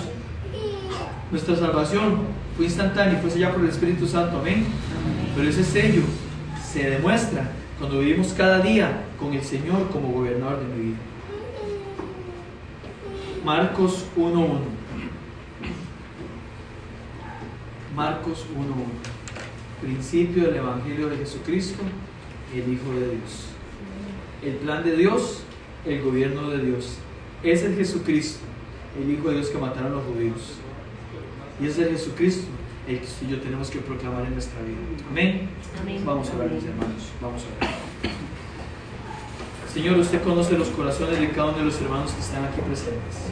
Nuestra 1.30 1.56
salvación 1.56 2.18
fue 2.58 2.66
instantánea 2.66 3.14
y 3.14 3.22
fue 3.22 3.30
sellada 3.30 3.54
por 3.54 3.64
el 3.64 3.70
Espíritu 3.70 4.06
Santo. 4.06 4.36
Amén. 4.38 4.66
Pero 5.34 5.48
ese 5.48 5.64
sello 5.64 6.02
se 6.62 6.90
demuestra 6.90 7.52
cuando 7.80 8.00
vivimos 8.00 8.34
cada 8.34 8.60
día 8.60 9.06
con 9.18 9.32
el 9.32 9.42
Señor 9.42 9.88
como 9.88 10.12
gobernador 10.12 10.60
de 10.60 10.66
mi 10.66 10.82
vida. 10.88 10.98
Marcos 13.42 14.04
1.1. 14.18 14.58
Marcos 17.96 18.44
1.1. 18.54 19.80
Principio 19.80 20.44
del 20.44 20.56
Evangelio 20.56 21.08
de 21.08 21.16
Jesucristo, 21.16 21.82
el 22.54 22.70
Hijo 22.70 22.92
de 22.92 23.16
Dios. 23.16 23.46
El 24.44 24.56
plan 24.56 24.84
de 24.84 24.96
Dios, 24.96 25.42
el 25.86 26.02
gobierno 26.02 26.50
de 26.50 26.62
Dios. 26.62 26.98
Es 27.42 27.62
el 27.62 27.76
Jesucristo, 27.76 28.40
el 29.02 29.10
Hijo 29.10 29.30
de 29.30 29.36
Dios 29.36 29.48
que 29.48 29.56
mataron 29.56 29.92
a 29.92 29.94
los 29.96 30.04
judíos. 30.04 30.58
Y 31.58 31.66
es 31.66 31.78
el 31.78 31.92
Jesucristo 31.92 32.46
que 32.98 33.06
tú 33.06 33.26
y 33.26 33.30
yo 33.30 33.40
tenemos 33.40 33.70
que 33.70 33.78
proclamar 33.78 34.24
en 34.26 34.32
nuestra 34.32 34.60
vida. 34.62 34.78
Amén. 35.08 35.48
Amén. 35.80 36.02
Vamos 36.04 36.30
a 36.30 36.36
orar, 36.36 36.50
mis 36.50 36.64
hermanos. 36.64 37.10
Vamos 37.20 37.42
a 37.44 37.64
orar. 37.64 37.74
Señor, 39.72 39.98
usted 39.98 40.22
conoce 40.22 40.58
los 40.58 40.68
corazones 40.68 41.20
de 41.20 41.30
cada 41.30 41.50
uno 41.50 41.58
de 41.58 41.64
los 41.64 41.80
hermanos 41.80 42.12
que 42.12 42.20
están 42.20 42.44
aquí 42.44 42.60
presentes. 42.60 43.30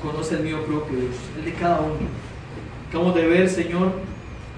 Conoce 0.00 0.36
el 0.36 0.44
mío 0.44 0.64
propio, 0.64 0.96
Dios, 0.96 1.16
el 1.38 1.44
de 1.46 1.54
cada 1.54 1.80
uno. 1.80 1.96
Acabamos 2.88 3.14
de 3.16 3.26
ver, 3.26 3.48
Señor, 3.48 3.92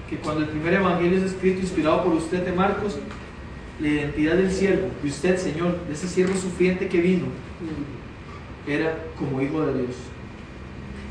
que 0.09 0.17
cuando 0.17 0.41
el 0.41 0.49
primer 0.49 0.75
evangelio 0.75 1.17
es 1.17 1.23
escrito, 1.23 1.61
inspirado 1.61 2.03
por 2.03 2.13
usted 2.13 2.45
de 2.45 2.51
Marcos, 2.51 2.99
la 3.79 3.87
identidad 3.87 4.35
del 4.35 4.51
siervo, 4.51 4.89
de 5.01 5.09
usted, 5.09 5.37
Señor, 5.37 5.79
de 5.87 5.93
ese 5.93 6.07
siervo 6.07 6.35
sufriente 6.35 6.87
que 6.87 7.01
vino, 7.01 7.25
era 8.67 8.95
como 9.17 9.41
hijo 9.41 9.65
de 9.65 9.81
Dios. 9.81 9.95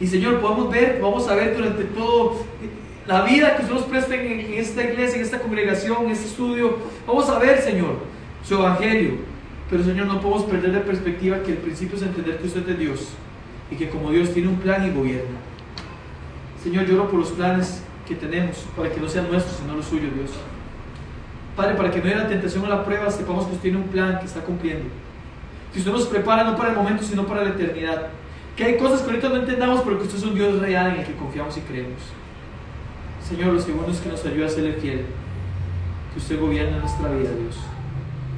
Y 0.00 0.06
Señor, 0.06 0.40
podemos 0.40 0.70
ver, 0.70 1.00
vamos 1.02 1.28
a 1.28 1.34
ver 1.34 1.56
durante 1.56 1.84
todo 1.84 2.44
la 3.06 3.22
vida 3.22 3.56
que 3.56 3.62
usted 3.62 3.74
nos 3.74 3.84
presta 3.84 4.14
en, 4.14 4.54
esta 4.54 4.84
iglesia, 4.84 5.16
en 5.16 5.22
esta 5.22 5.40
congregación, 5.40 6.04
en 6.04 6.10
este 6.10 6.26
estudio, 6.26 6.78
vamos 7.06 7.28
a 7.28 7.38
ver, 7.38 7.60
Señor, 7.60 7.96
su 8.44 8.54
evangelio. 8.54 9.16
Pero 9.68 9.82
Señor, 9.84 10.06
no 10.06 10.20
podemos 10.20 10.44
perder 10.44 10.72
de 10.72 10.80
perspectiva 10.80 11.42
que 11.42 11.52
el 11.52 11.58
principio 11.58 11.96
es 11.96 12.02
entender 12.02 12.38
que 12.38 12.46
usted 12.46 12.68
es 12.68 12.78
Dios 12.78 13.08
y 13.70 13.76
que 13.76 13.88
como 13.88 14.10
Dios 14.10 14.32
tiene 14.32 14.48
un 14.48 14.56
plan 14.56 14.86
y 14.86 14.92
gobierna. 14.92 15.38
Señor, 16.62 16.86
lloro 16.86 17.08
por 17.08 17.20
los 17.20 17.30
planes 17.30 17.82
que 18.06 18.14
tenemos 18.14 18.66
para 18.76 18.90
que 18.90 19.00
no 19.00 19.08
sean 19.08 19.30
nuestros, 19.30 19.56
sino 19.56 19.74
los 19.74 19.86
suyos, 19.86 20.14
Dios. 20.14 20.30
Padre, 21.56 21.74
para 21.74 21.90
que 21.90 22.00
no 22.00 22.06
haya 22.06 22.18
la 22.18 22.28
tentación 22.28 22.64
o 22.64 22.68
la 22.68 22.84
prueba, 22.84 23.10
sepamos 23.10 23.46
que 23.46 23.52
usted 23.52 23.62
tiene 23.62 23.78
un 23.78 23.88
plan 23.88 24.18
que 24.20 24.26
está 24.26 24.40
cumpliendo. 24.40 24.84
Que 25.72 25.78
usted 25.78 25.90
nos 25.90 26.06
prepara 26.06 26.44
no 26.44 26.56
para 26.56 26.70
el 26.70 26.76
momento, 26.76 27.02
sino 27.02 27.26
para 27.26 27.42
la 27.42 27.50
eternidad. 27.50 28.08
Que 28.56 28.64
hay 28.64 28.76
cosas 28.76 29.00
que 29.00 29.10
ahorita 29.10 29.28
no 29.30 29.36
entendamos, 29.36 29.80
pero 29.82 29.98
que 29.98 30.04
usted 30.04 30.18
es 30.18 30.24
un 30.24 30.34
Dios 30.34 30.60
real 30.60 30.92
en 30.92 31.00
el 31.00 31.06
que 31.06 31.14
confiamos 31.14 31.56
y 31.56 31.60
creemos. 31.62 32.00
Señor, 33.28 33.54
lo 33.54 33.60
segundo 33.60 33.92
que 34.02 34.08
nos 34.08 34.24
ayude 34.24 34.46
a 34.46 34.48
serle 34.48 34.72
fiel. 34.74 35.06
Que 36.12 36.18
usted 36.18 36.40
gobierna 36.40 36.78
nuestra 36.78 37.10
vida, 37.10 37.30
Dios. 37.30 37.56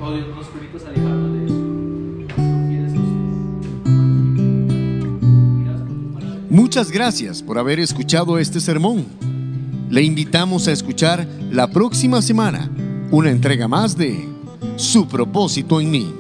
Oh 0.01 0.13
Dios, 0.13 0.29
no 0.29 0.37
nos 0.37 0.47
permitas 0.47 0.85
alejarnos 0.85 1.33
de 1.33 1.45
eso. 1.47 1.75
Muchas 6.51 6.93
gracias 6.93 7.43
por 7.43 7.59
haber 7.59 7.81
escuchado 7.81 8.39
este 8.39 8.61
sermón. 8.61 9.07
Le 9.91 10.03
invitamos 10.03 10.69
a 10.69 10.73
escuchar 10.73 11.27
la 11.51 11.69
próxima 11.71 12.23
semana 12.23 12.71
una 13.11 13.31
entrega 13.31 13.67
más 13.67 13.97
de 13.97 14.29
Su 14.77 15.09
propósito 15.09 15.81
en 15.81 15.91
mí. 15.91 16.15